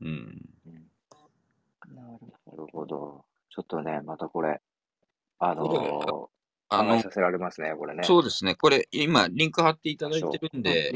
[0.00, 0.08] うん。
[0.66, 0.86] うん
[1.94, 3.24] なるほど。
[3.50, 4.60] ちょっとね、またこれ、
[5.38, 6.35] あのこー、
[6.68, 8.02] あのさ、せられますね、これね。
[8.02, 8.56] そうですね。
[8.56, 10.92] これ、今、リンク貼っていただいてるんで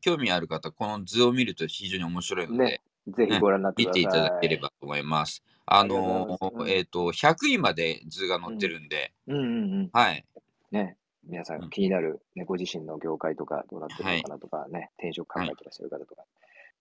[0.00, 4.04] 興味ある方、この図を見ると非常に面白いので、ね、ぜひご覧になってください。
[4.04, 5.42] 見ていただければと思います。
[5.66, 9.46] あのあえっ、と、100位まで図が載ってるんで、うんうんう
[9.84, 9.90] ん。
[9.92, 10.24] はい。
[10.70, 16.22] ね、皆さうんん気になる、ね、ご自身の業界とかどうなってるのかなとかね、転職考えてらっしゃる方とか、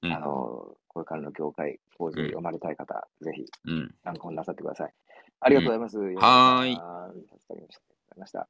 [0.03, 3.95] うんあの、これからの業界構図を読まれたい方、ぜひうん。
[4.03, 4.93] 参考になさってください。
[5.41, 5.97] ありがとうございます。
[5.97, 8.47] はーい山田さん助かりました。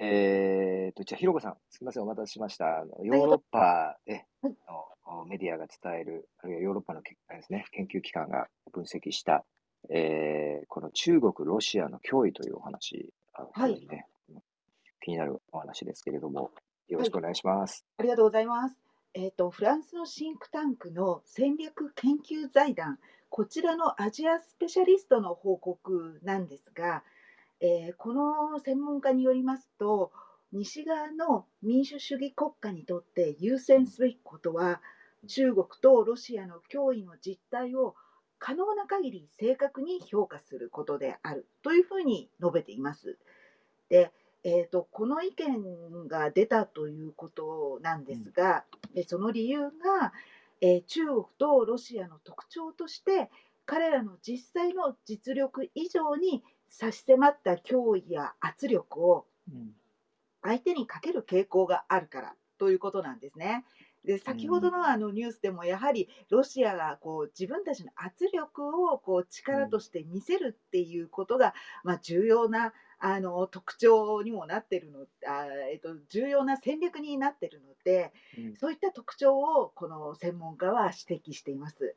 [0.00, 2.80] えーと、じゃあ、ひろこさん、すみません、お待たせしました。
[2.80, 4.54] あのヨーロッパではい
[5.06, 9.44] のメディアが伝える、あるいはヨーロッパのです、ね、研究機関が分析した、
[9.90, 14.06] えーこの中国、ロシアの脅威というお話、はいね、
[15.00, 16.50] 気になるお話ですけれども、
[16.88, 17.84] よろしくお願いします。
[17.96, 18.76] ありがとうございます。
[19.14, 22.98] えっ、と、フランスのシンクタンクの戦略研究財団、
[23.30, 27.02] こちらのアジアスペシャリストの報告なんですが、
[27.60, 30.12] えーこの専門家によりますと、
[30.52, 34.80] 西側の民主主義国家にとって優先すべきことは、
[35.26, 37.96] 中国とロシアの脅威の実態を
[38.38, 43.18] 可能な限り正確に評価することであるというふうに述べています。
[43.88, 44.12] で、
[44.44, 50.12] えー、とこの意見が出たということなんですが、でその理由が、
[50.60, 53.30] えー中国とロシアの特徴として
[53.66, 59.26] 彼らの実際の実力以上に差し迫った脅威や圧力を
[60.42, 63.64] 相手にかける傾向があるからということなんですね。
[64.04, 71.52] で先ほどのあのニュースでもやはりロシアがこう自分たちの圧力をこう力として見せるっていうことが、
[71.84, 81.94] まあ、重要なあの特徴にもなってるのあ、えっと、重要な戦略になってるのでうんそういった特徴をこの専門家は指摘しています。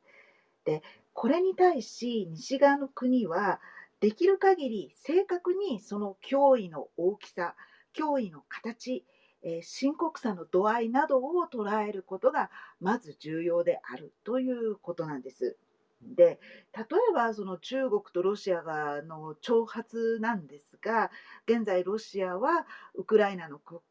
[0.65, 3.59] でこれに対し西側の国は
[4.02, 7.56] できる限り正確にその脅威の大きさ
[7.97, 9.06] 脅威の形、
[9.43, 12.49] え深刻さの度合いなどを捉えることが
[12.80, 15.58] まず重要であるということなんです。
[16.02, 16.39] で
[16.76, 21.12] 例えばその中国とロシアがの挑発なんですが
[21.47, 23.82] 現在ロシアはウクライナの国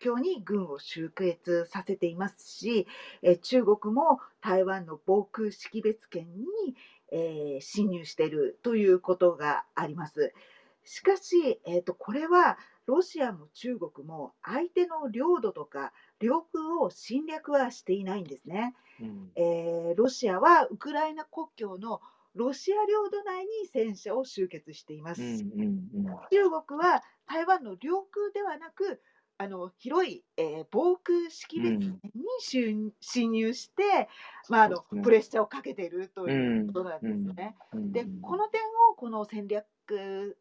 [0.00, 2.86] 境に軍を集結させていますし、
[3.42, 6.74] 中国も台湾の防空識別圏に、
[7.12, 10.32] えー侵入しているということがあります。
[10.84, 18.74] しかし、えー、とこれはロシアも中国も相手の領土とか領空を侵略はしていないんですね。
[19.00, 22.00] うんえーロシアはウクライナ国境の
[22.34, 25.20] ロシア領土内に戦車を集結しています
[26.30, 29.00] 中国は台湾の領空ではなく
[29.38, 32.09] あの広い、えー防空識別圏
[32.40, 34.08] に侵侵入して、
[34.48, 36.66] まああのプレッシャーをかけているとういうん。
[36.66, 37.56] ことなんですよね。
[37.72, 37.92] うん。
[37.92, 38.60] でこの点
[38.90, 39.66] をこの戦略、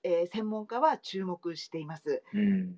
[0.04, 2.24] えー専門家は注目しています。
[2.34, 2.76] うん。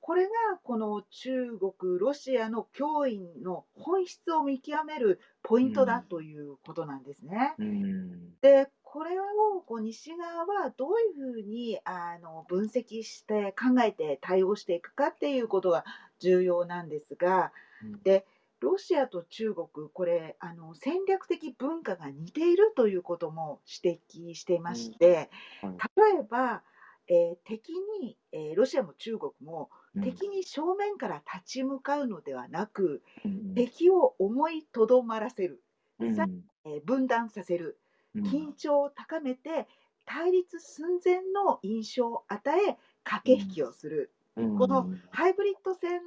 [0.00, 0.30] これが
[0.62, 7.54] この中国、ロシアの脅威の本質を見極めるポイントだということなんですね。
[7.58, 8.34] うん。
[8.40, 9.24] でこれを
[9.66, 15.84] こう西側はどういうふうにあの分析して考えて対応していくかっていうことが
[16.18, 17.52] 重要なんですが
[17.82, 18.02] うん。
[18.02, 18.26] で
[18.60, 25.30] ロシアと中国これあの戦略的文化が似ているということも指摘していまして、
[25.62, 25.76] うん。
[25.76, 26.62] 例えば、
[27.08, 30.02] えー敵に、えーロシアも中国もうん。
[30.02, 35.62] 敵に正面から立ち向かうのではなく、うん敵を思いとどまらせる、
[35.98, 36.26] うんさ
[36.64, 37.78] えー分断させる
[38.14, 38.24] うん。
[38.24, 39.66] 緊張を高めて
[40.04, 44.58] 対立寸前の印象を与え駆け引きをする、うん。
[44.58, 46.00] このハイブリッド戦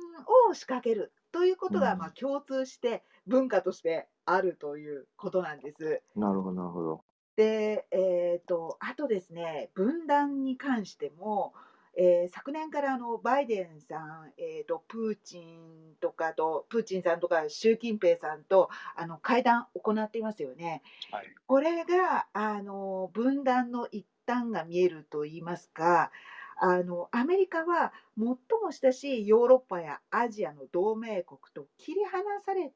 [0.49, 6.01] を仕掛けるということが、うんまあ、共通して文化としてあるということなんです。
[6.15, 7.03] なるほど、なるほど。
[7.35, 11.53] で、えー、とあとですね分断に関しても、
[11.97, 20.83] えー昨年からあのバイデンさん、えー、とプーチンとかとプーチンさんとか習近平さんとあの会談を行っていますよね。
[21.11, 26.11] はいこれがあの分断の一端が見えると言いますか
[26.57, 28.37] あのアメリカは最も
[28.71, 32.73] 親しいヨーロッパやアジアの同盟国と切り離されて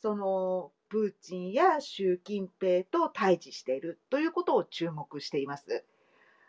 [0.00, 5.84] そのプーチンや習近平と対峙しているということを注目しています。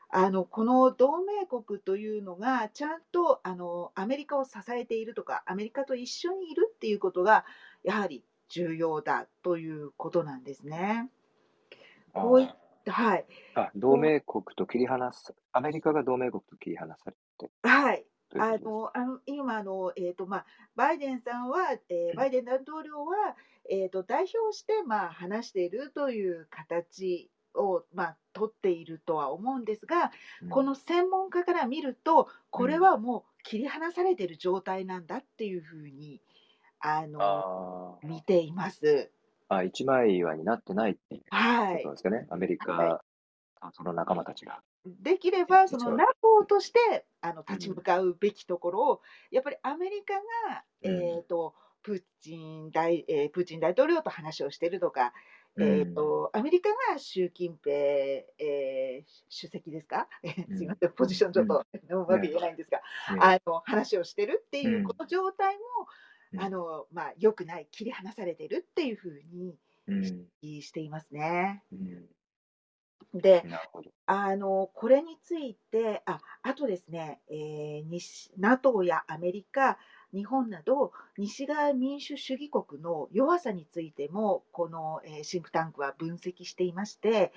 [0.10, 7.44] あのこの同盟国というのがちゃんとあのアメリカを支えているとかアメリカと一緒にいるっていうことが
[7.84, 11.10] やはり重要だということなんですね。
[12.14, 12.56] こういった
[12.88, 13.26] はい。
[13.56, 17.52] あ、同盟国と切り離す、アメリカが同盟国と切り離されて。
[17.64, 18.06] はい。
[18.30, 23.36] ということですあのあの今あの、えーとまあ、バイデンさんは、えーバイデン大統領は、
[23.70, 30.12] えー、と代表して、まあ、話しているという形を、まあ、取っているとは思うんですが、
[30.44, 30.50] うん。
[30.50, 36.22] この専門家から見るとこれはもう切り離されている状態なんだっていうふうに
[36.80, 38.08] あのあー。
[38.08, 39.12] 見ています。
[39.48, 41.78] あ、一枚岩になってないっていうはい。
[41.78, 43.04] ことですかね、アメリカ、は
[43.74, 44.62] その仲間たちが。
[44.86, 50.22] できればその NATO としてあの立ち向かうべきところを、やっぱりアメリカが、
[50.84, 51.04] うん。
[51.04, 55.14] えー、とプーチン大えープーチン大統領と話をしているとか、
[55.58, 60.58] えー、とアメリカが習近平、えー主席ですか、 うん。
[60.58, 64.84] すみません、ポジションちょっとうまく言えないんですが、ねあの話をしてるっていううん。
[64.84, 65.86] この状態も、うん
[66.38, 69.58] あのまあ、良くない、切り離されてるっていうふうに
[69.88, 70.04] うん
[70.62, 71.64] していますね。
[71.72, 72.06] うん
[73.14, 73.46] で。
[74.08, 79.78] あのこれについて、ああとですね、えー西、NATO やアメリカ、
[80.14, 87.34] 日本など、西側民主主義国の弱さについても、この、えーシンクタンクは分析していまして、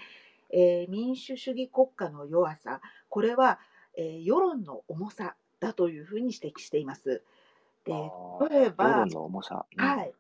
[0.51, 3.59] えー民主主義国家の弱さ、これは、
[3.97, 7.23] えー世論の重さだというふうに指摘しています。
[7.89, 9.03] で例えば。
[9.03, 9.11] うん
[9.77, 10.13] はい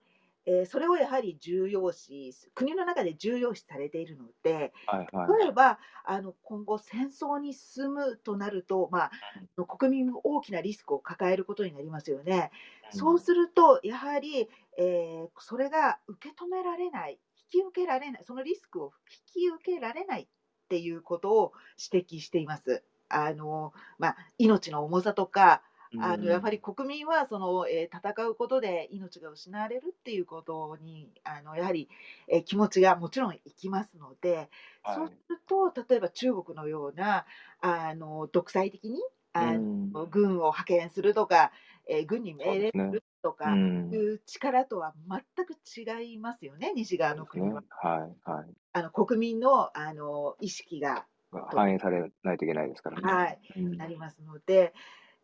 [0.50, 5.42] えーそれをやはり重要視、国の中で重要視されているので、はいはい。
[5.44, 9.10] 例えばあの今後戦争に進むとなると、ま
[9.58, 12.50] あ、国民も大きなリスクを抱えることになりますよね。
[12.90, 14.48] そうするとやはり、
[14.78, 17.18] えーそれが受け止められない
[17.52, 18.92] 引き受けられないそのリスクを
[19.34, 20.26] 引き受けられないっ
[20.68, 21.52] ていうことを
[21.92, 22.82] 指摘しています。
[23.10, 25.62] あのまあ、命の重さとか
[26.01, 31.89] あのやっぱり国民はその、えー戦うことで命が失われるっていうことにあのやはり、
[32.28, 34.49] えー気持ちがもちろんいきますので、
[34.82, 37.24] はいそうすると例えば中国のような
[37.61, 39.01] あの独裁的に
[39.32, 39.62] あの、う
[40.07, 40.11] ん。
[40.11, 41.53] 軍を派遣するとか、
[41.89, 43.91] えー軍に命令そうでするとか、うん。
[43.93, 47.51] いう力とは全く違いますよね西側のそうですね。
[47.51, 47.62] 国は。
[48.01, 48.47] はいはい。
[48.72, 53.12] あの国民のあの意識が反映されないといけないですからね。
[53.12, 53.76] はいうん。
[53.76, 54.72] なりますので、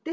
[0.05, 0.12] で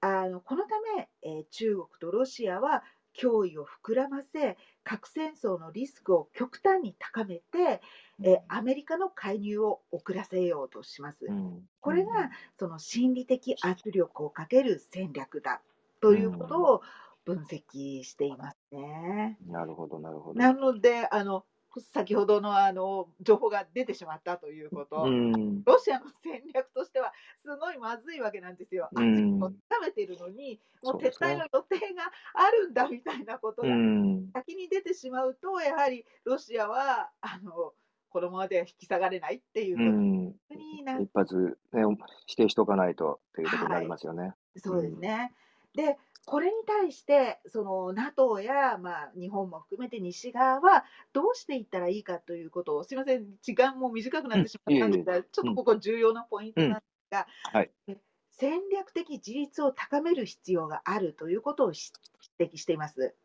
[0.00, 2.82] あのこのため、えー中国とロシアは
[3.16, 7.80] 脅威を膨らませ、核戦争のリスクを極端に高めて、
[8.22, 11.26] えーアメリカの介入を遅らせようとします。
[11.26, 15.62] うんこれがその心理的圧力をかける戦略だ
[16.00, 16.82] ということを
[17.24, 19.38] 分析していますね。
[19.46, 20.38] うんなるほど、なるほど。
[20.38, 21.44] なのであの
[21.80, 25.04] 先ほどのあの情報が出てしまったということ。
[25.04, 27.12] うんロシアの戦略としては
[27.42, 28.88] すごいまずいわけなんですよ。
[28.92, 37.72] うん圧力を高めてるのに、もう撤退の予定があるんだみたいなことうがん先に出てしまうと、やはりロシアはあの
[38.10, 41.96] このままでは引き下がれないっていううことんに一発、ね、指
[42.36, 44.34] 定しとかないとっていうことになりますよね。
[44.56, 45.32] そうですね。
[45.74, 45.98] で、
[46.28, 57.96] これに対して、その NATO や、まあ、日本も含めて西側はどうしていったらいいかということを、すみません、時間も短くなってしまったんですが、ちょっとここ重要なポイントなんですが、はいで
[58.30, 61.92] 戦略的自立を高める必要があるということをし
[62.38, 63.16] 指摘しています。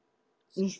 [0.55, 0.79] 自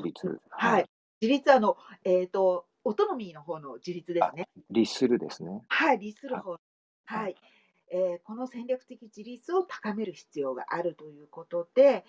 [0.00, 0.40] 立。
[0.48, 0.86] はい。
[1.20, 4.48] 自立はあの、えーと、オトノミーの方の自立ですね。
[4.70, 5.62] 律するですね。
[5.68, 6.52] はい、律する方。
[6.52, 6.58] は
[7.04, 7.36] はい。
[7.92, 12.04] えーこの戦略的自立を高める必要があるということで、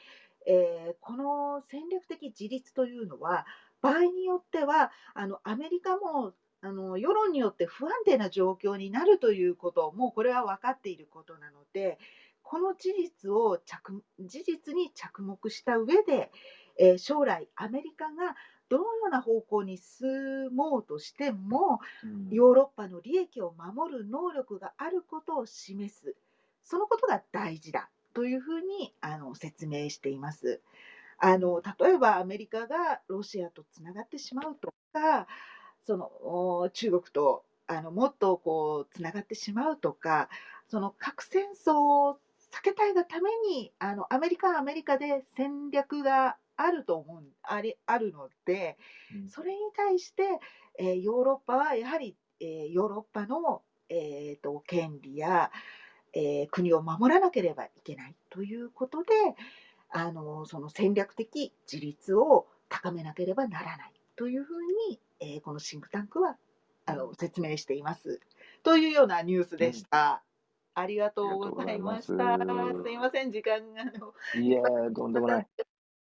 [0.48, 3.46] えーこの戦略的自立というのは、
[3.82, 11.98] 場合によっては、あのアメリカもあの世論によって不安定な状況になるということもう、これは分かっていることなので、
[12.42, 16.32] この事実を着事実に着目した上で、
[16.80, 18.36] えー将来、アメリカが
[18.70, 26.16] どのような方向に進もうとしても、うんヨーロッパの利益を守る能力があることを示す、
[26.64, 30.62] そのことが大事だというふうにあの説明しています。
[31.20, 35.28] あの例えばアメリカがロシアとつながってしまうとか
[35.86, 40.30] そのお中国とあのもっとこうつながってしまうとか
[40.70, 42.20] その核戦争を
[42.52, 48.78] 避けたいがためにあのアメリカはアメリカで戦略があると思うありあるので
[49.16, 50.24] うんそれに対して、
[50.80, 55.52] えーヨーロッパはやはり、えーヨーロッパの、えーと権利や、
[56.14, 59.14] えー国を守らなければいけないということで
[59.90, 66.38] あのその戦略的自立を高めなければならないというふうに、えーこのシンクタンクは
[66.86, 68.20] あの説明しています。
[68.64, 70.24] というようなニュースでした。
[70.74, 72.38] ありがとうございました。
[72.38, 73.84] すすいません、時間が
[74.36, 75.48] いやー、とんでもない。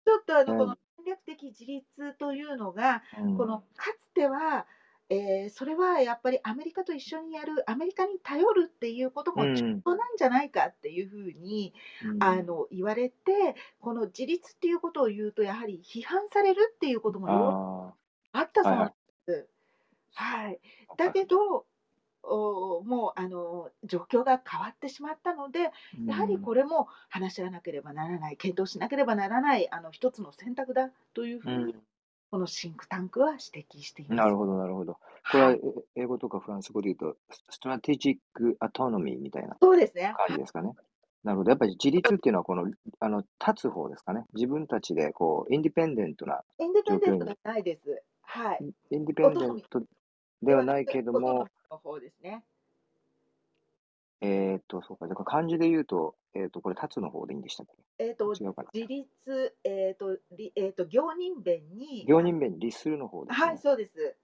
[0.06, 3.36] ちょっとあの、うんこの戦略的自立というのが、うん。
[3.36, 4.66] このかつては、
[5.08, 9.54] えーそれはやっぱりアメリカと一緒にやるアメリカに頼るっていうこともうん。
[9.54, 11.74] 重要なんじゃないかっていうふうに、
[12.04, 12.22] うん。
[12.22, 17.94] あの言われてこの自立っていうことを言うとやはり批判されるっていうこともよ
[18.32, 18.88] ああったそうないん
[19.26, 19.48] です。
[20.14, 21.66] はい、ーだけどお
[22.36, 25.70] もうあの状況が変わってしまったので
[26.06, 31.80] やはりこれも話し合わなければならない検討しなければならないあの一つの選択だというふうに、うん
[32.30, 34.16] このシンクタンクは指摘しています。
[34.18, 34.92] なるほど、なるほど。
[34.92, 35.00] こ
[35.36, 35.56] れは
[35.96, 37.16] 英語とかフランス語で言うと、
[37.50, 39.56] ストラテジックアトノミーみたいな。
[40.14, 40.70] 感じですかね。
[41.24, 41.50] なるほど。
[41.50, 42.70] やっぱり自立っていうのは、この、
[43.00, 44.24] あの、立つ方ですかね。
[44.34, 48.02] 自分たちで、こう、インディペンデントな、インディペンデントじゃないです。
[48.22, 48.58] はい。
[48.90, 49.82] インディペンデント
[50.42, 52.44] ではないけども、の方ですね。
[54.22, 55.08] えーっと、そうか。
[55.08, 57.72] だから漢字で言うと、えーっと、これ、立つの方でいいんでしたっけ？
[57.98, 58.70] えっ、と違うかな？
[58.72, 63.46] 自立えっ、とりえっ、と行人弁に行人弁に律するの方ですね。
[63.46, 64.16] はいそうです。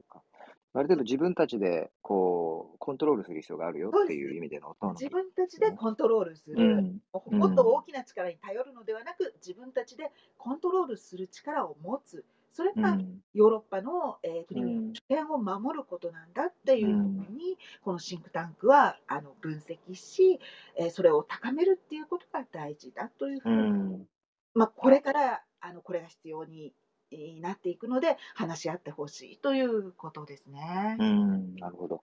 [0.74, 6.76] ある程度自分たちで、こう、コントロールする必要があるよっていう意味でのオトノミー自分たちでコントロールすうる。
[6.82, 6.98] ん。
[7.14, 12.26] ももっと大きな力に頼るのではなく、自分たちでコントロールする力を持つ。
[12.52, 13.20] それがうん。
[13.34, 20.40] ヨーロッパの、えー国うんの主権を守ることなんだっていうふうに、このシンクタンクはあの分析し、
[20.76, 24.06] えーそれを高めるっていうことが大事だというふううに、ん。
[24.54, 26.74] まあ、これからあのこれが必要に
[27.12, 30.96] えーなっていくので話し合ってほしいということですね。
[30.98, 31.54] うん。
[31.56, 32.02] なるほど。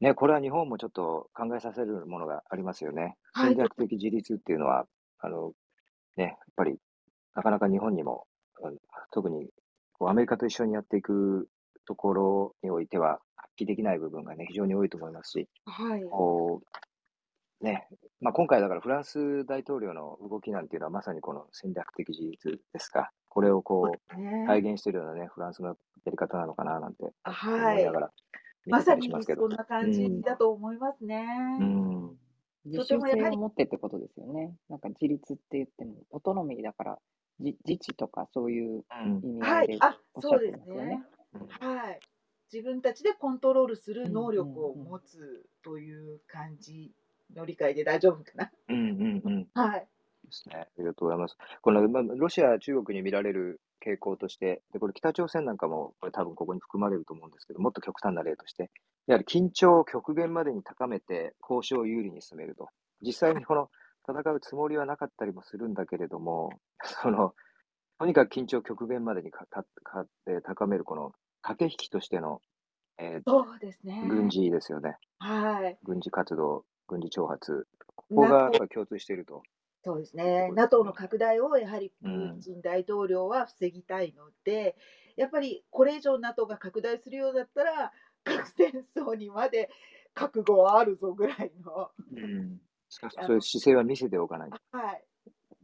[0.00, 3.16] ね、これは日本もちょっと考えさせるものがありますよね。
[3.34, 4.86] はい戦略的自立っていうのは、
[5.20, 5.52] あの、
[6.16, 6.78] ね、やっぱり、
[7.34, 8.26] なかなか日本にも、
[9.12, 9.50] 特に
[10.02, 11.48] こうアメリカと一緒にやっていく
[11.86, 16.60] ところにおいては、発揮できない部分がね、非常に多いと思いますし、はい、こ
[17.60, 17.86] う、ね、
[18.20, 23.12] まあ、今回だからフランス大統領の動きなんていうのはまさにこの戦略的自立ですか。
[23.28, 25.74] これをこう、ね体現しているようなね、フランスのや
[26.06, 28.10] り方なのかななんて思はいいながら
[28.66, 29.42] まさにりしますけど。
[29.42, 31.24] そんな感じだと思いますね。
[31.60, 32.10] うん。
[32.64, 34.52] 自主性を持ってってことですよね。
[34.68, 36.98] なんか自立って言っても、オトノミーだから、
[37.42, 41.02] 自自治とかそういううん意味合いで、はいあおっしゃってそうですねますよね。
[41.60, 42.00] はい。
[42.52, 46.92] 自分たちでコントロールする能力を持つという感じ
[47.34, 48.50] の理解で大丈夫かな。
[48.68, 49.46] うんうんうん。
[49.54, 49.88] はい。
[50.24, 50.56] ですね。
[50.56, 51.36] ありがとうございます。
[51.60, 58.70] この、まあ、ロシア、中国に見られる傾向として、で、これ北朝鮮なんかも、これ多分ここに含まれると思うんですけど、もっと極端な例として、
[59.06, 62.68] やはり緊張を極限までに高めて、交渉を有利に進めると。
[63.00, 63.68] 実際にこの、
[64.08, 67.34] 戦うつもりはなかったりもするんだけれども、 その、
[67.98, 71.12] とにかく緊張を極限までにか たかえー高める、この
[71.42, 72.40] 駆け引きとしての、
[72.98, 74.02] えーそうですね。
[74.08, 74.96] 軍事ですよね。
[75.18, 75.78] はい。
[75.82, 77.66] 軍事活動、軍事挑発。
[77.96, 79.42] ここがやっぱ共通していると。
[79.84, 80.50] そうですね。
[80.52, 84.76] NATO の拡大をやはりプーチン大統領は防ぎたいので、
[85.16, 87.92] やっぱりこれ以上 NATO が拡大するようだったら、
[88.24, 89.70] 核戦争にまで
[90.14, 92.60] 覚悟はあるぞぐらいの、うん。
[92.92, 94.58] しかし、そういう姿勢は見せておかないと。
[94.76, 95.04] はい、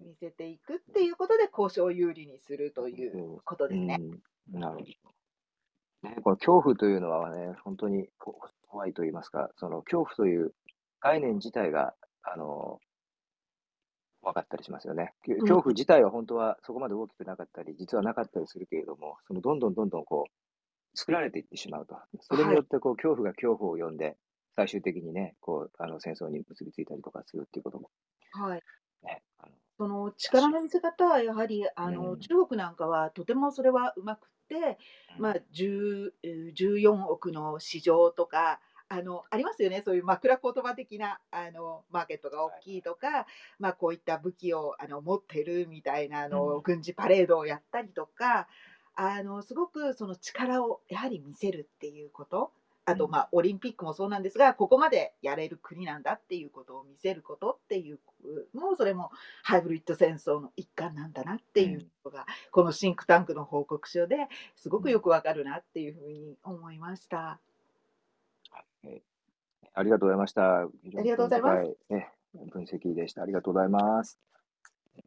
[0.01, 3.99] 見せていくっていうことで交渉を有利にするということですね。
[4.55, 6.09] うん、なるほど。
[6.09, 10.55] ね、この恐怖というのはね、本当にこ怖いと言いますか、その恐怖という
[11.01, 12.81] 概念自体が、あの、
[14.23, 15.13] 怖かったりしますよね。
[15.41, 21.97] 恐怖自体は本当はそこまで大きくなかったり、実はなかったりするけれども、そのどんどんどんどんこう、作られていってしまうと。
[22.21, 24.17] それによってこう、恐怖が恐怖を呼んで、
[24.59, 27.91] 最終的にね、こう、あの、戦争に結びついたりとかするっていうことも
[28.33, 28.63] はい。
[29.05, 32.19] ね、あのその力の見せ方はやはりあの、うん。
[32.19, 34.79] 中国なんかはとてもそれはうまくって、
[35.17, 38.59] まあ、10えー14億の市場とか
[38.89, 39.83] あのありますよね。
[39.85, 43.27] そういう枕言葉的なあのマーケットが大きいとか、
[43.61, 46.63] まあ、こういった武器をあの持ってるみたいなあの、うん。
[46.63, 48.49] 軍事パレードをやったりとか
[48.97, 52.51] あのすごくその力をやはり見せるっていうこと
[52.91, 57.99] あと、うんまあ、オリンピックもそうなんですが、ここまでやれる国なんだっていうことを見せることっていう
[58.55, 59.11] のも、それも
[59.43, 64.17] ハイブリッド戦争の一環なんだなっていうことが、このシンクタンクの報告書で
[64.57, 67.39] すごくよくわかるなっていうふうに思いました。
[68.85, 69.03] え
[69.75, 70.61] ありがとうございました。
[70.61, 71.77] ありがとうございます
[72.51, 73.23] 分析でした。
[73.23, 74.19] ありがとうございます。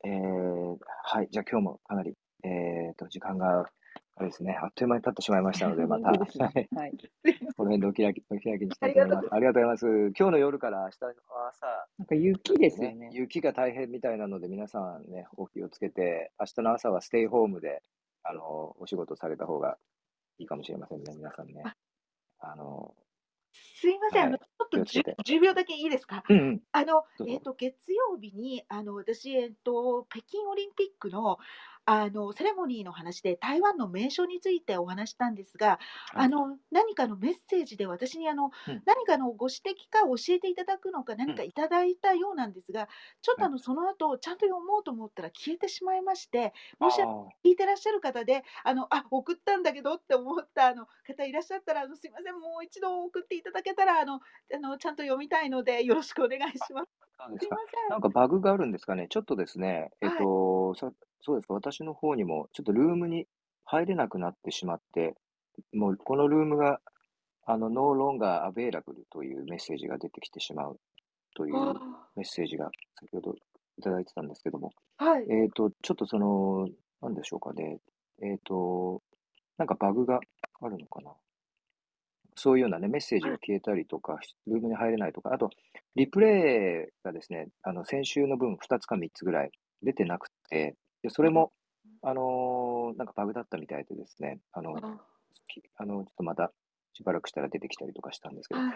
[0.04, 3.66] えーはい、じゃあ今日もかなり、えー、と時間が
[4.22, 6.94] あれですね、あっという間に経ってしまいましたので、また、 はいはい。
[7.58, 9.28] この辺でお開きお開きにしたいと思います。
[9.34, 10.14] ありがとうございます。
[10.16, 13.10] 今日の夜から明日の朝、なんか雪ですよねね。
[13.14, 17.82] 雪が大変みたいなので、皆さんね、お気をつけて、明日の朝はステイホームで、
[18.22, 19.80] あの、お仕事された方が
[20.38, 21.64] いいかもしれませんね、皆さんね。
[22.38, 22.94] あの、
[23.54, 26.24] すいません、あのはいちょっと気をつけて 10, 秒だけいいですか？
[26.30, 31.38] うんうん、あのえー、と月曜日にあの私、えー、と、北京オリンピックの
[31.86, 35.80] あのセレモニーの話で台湾の名称についてお話したんですが、
[36.14, 36.26] はい。
[36.26, 38.84] あの何かのメッセージで私にあの、うん。
[38.86, 42.88] 何かのご指摘か教えていただくのか何かいただいたようなんですが、
[43.22, 47.06] ちょっとあのその後ちゃんと読もうと思ったら消えてしまいましてもしあ
[47.46, 54.20] 聞いてらっしゃる方であのあ送ったんだけどって思ったあの方いらっしゃったらあのすいませんもう一度送っていただけたらあのあ
[54.60, 56.90] のちゃんと読みたいのでよろしくお願いします。
[57.88, 58.10] なんか。
[58.10, 59.08] バグがあるんですかね。
[59.10, 60.18] ちょっとですね、えっはい。
[60.18, 60.74] と、
[61.22, 61.54] そそうですか。
[61.54, 63.28] 私の方にも、ちょっとルームに
[63.64, 65.16] 入れなくなってしまって、
[65.74, 66.80] もうこのルームが、
[67.46, 68.82] あの、no longer available
[69.12, 70.80] というメッセージが出てきてしまう
[71.36, 71.74] というあ
[72.16, 72.70] メッセージが
[73.00, 73.36] 先ほど
[73.78, 75.26] いただいてたんですけども、ーはい。
[75.30, 76.68] えっと、ちょっとその、
[77.02, 77.80] なんでしょうかね。
[78.22, 79.02] えっと、
[79.58, 80.20] なんかバグが
[80.62, 81.12] あるのかな。
[82.36, 85.50] そういうようなね、メッセージが消えたりとか、ルームに入れないとか、あと、
[85.96, 89.52] リプレイがですね、あの、先週の分2つか3つぐらい
[89.84, 91.52] 出てなくて、でそれも、
[92.02, 95.00] あのーなんかバグだったみたいでですね、あの、あ。
[95.48, 96.52] きあの、ちょっとまた
[96.94, 98.72] しばらくしたら出てきたりとかしたんですけど、はい。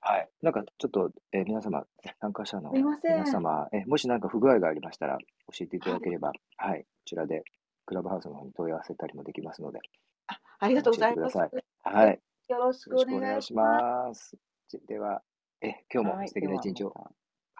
[0.00, 0.28] はい。
[0.42, 1.84] なんかちょっと、えー皆様、
[2.20, 3.12] 参加者のすいません。
[3.12, 7.42] 皆様、えもしなんか不具合がありましたら教えていただければ、はい、こちらで
[7.86, 9.80] クラブハウスの方に問い合わせたりもできますので、
[10.28, 11.34] あありがとうございます。
[11.34, 14.08] 教えてはい、よろしくよろしくお願いしお願いします。
[14.08, 14.36] ます。
[14.68, 15.22] じでは、
[15.60, 16.94] え今日も素敵な一日を、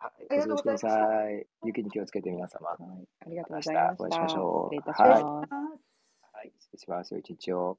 [0.05, 1.47] はい、ありがとうござい。
[1.65, 2.69] 雪に気をつけて皆様。
[2.69, 3.09] はい。
[3.27, 4.05] ありがとうございました。
[4.05, 6.29] お会いしましょう失礼いたしはいます。
[6.33, 7.19] はい、失礼します。
[7.19, 7.79] 一日を。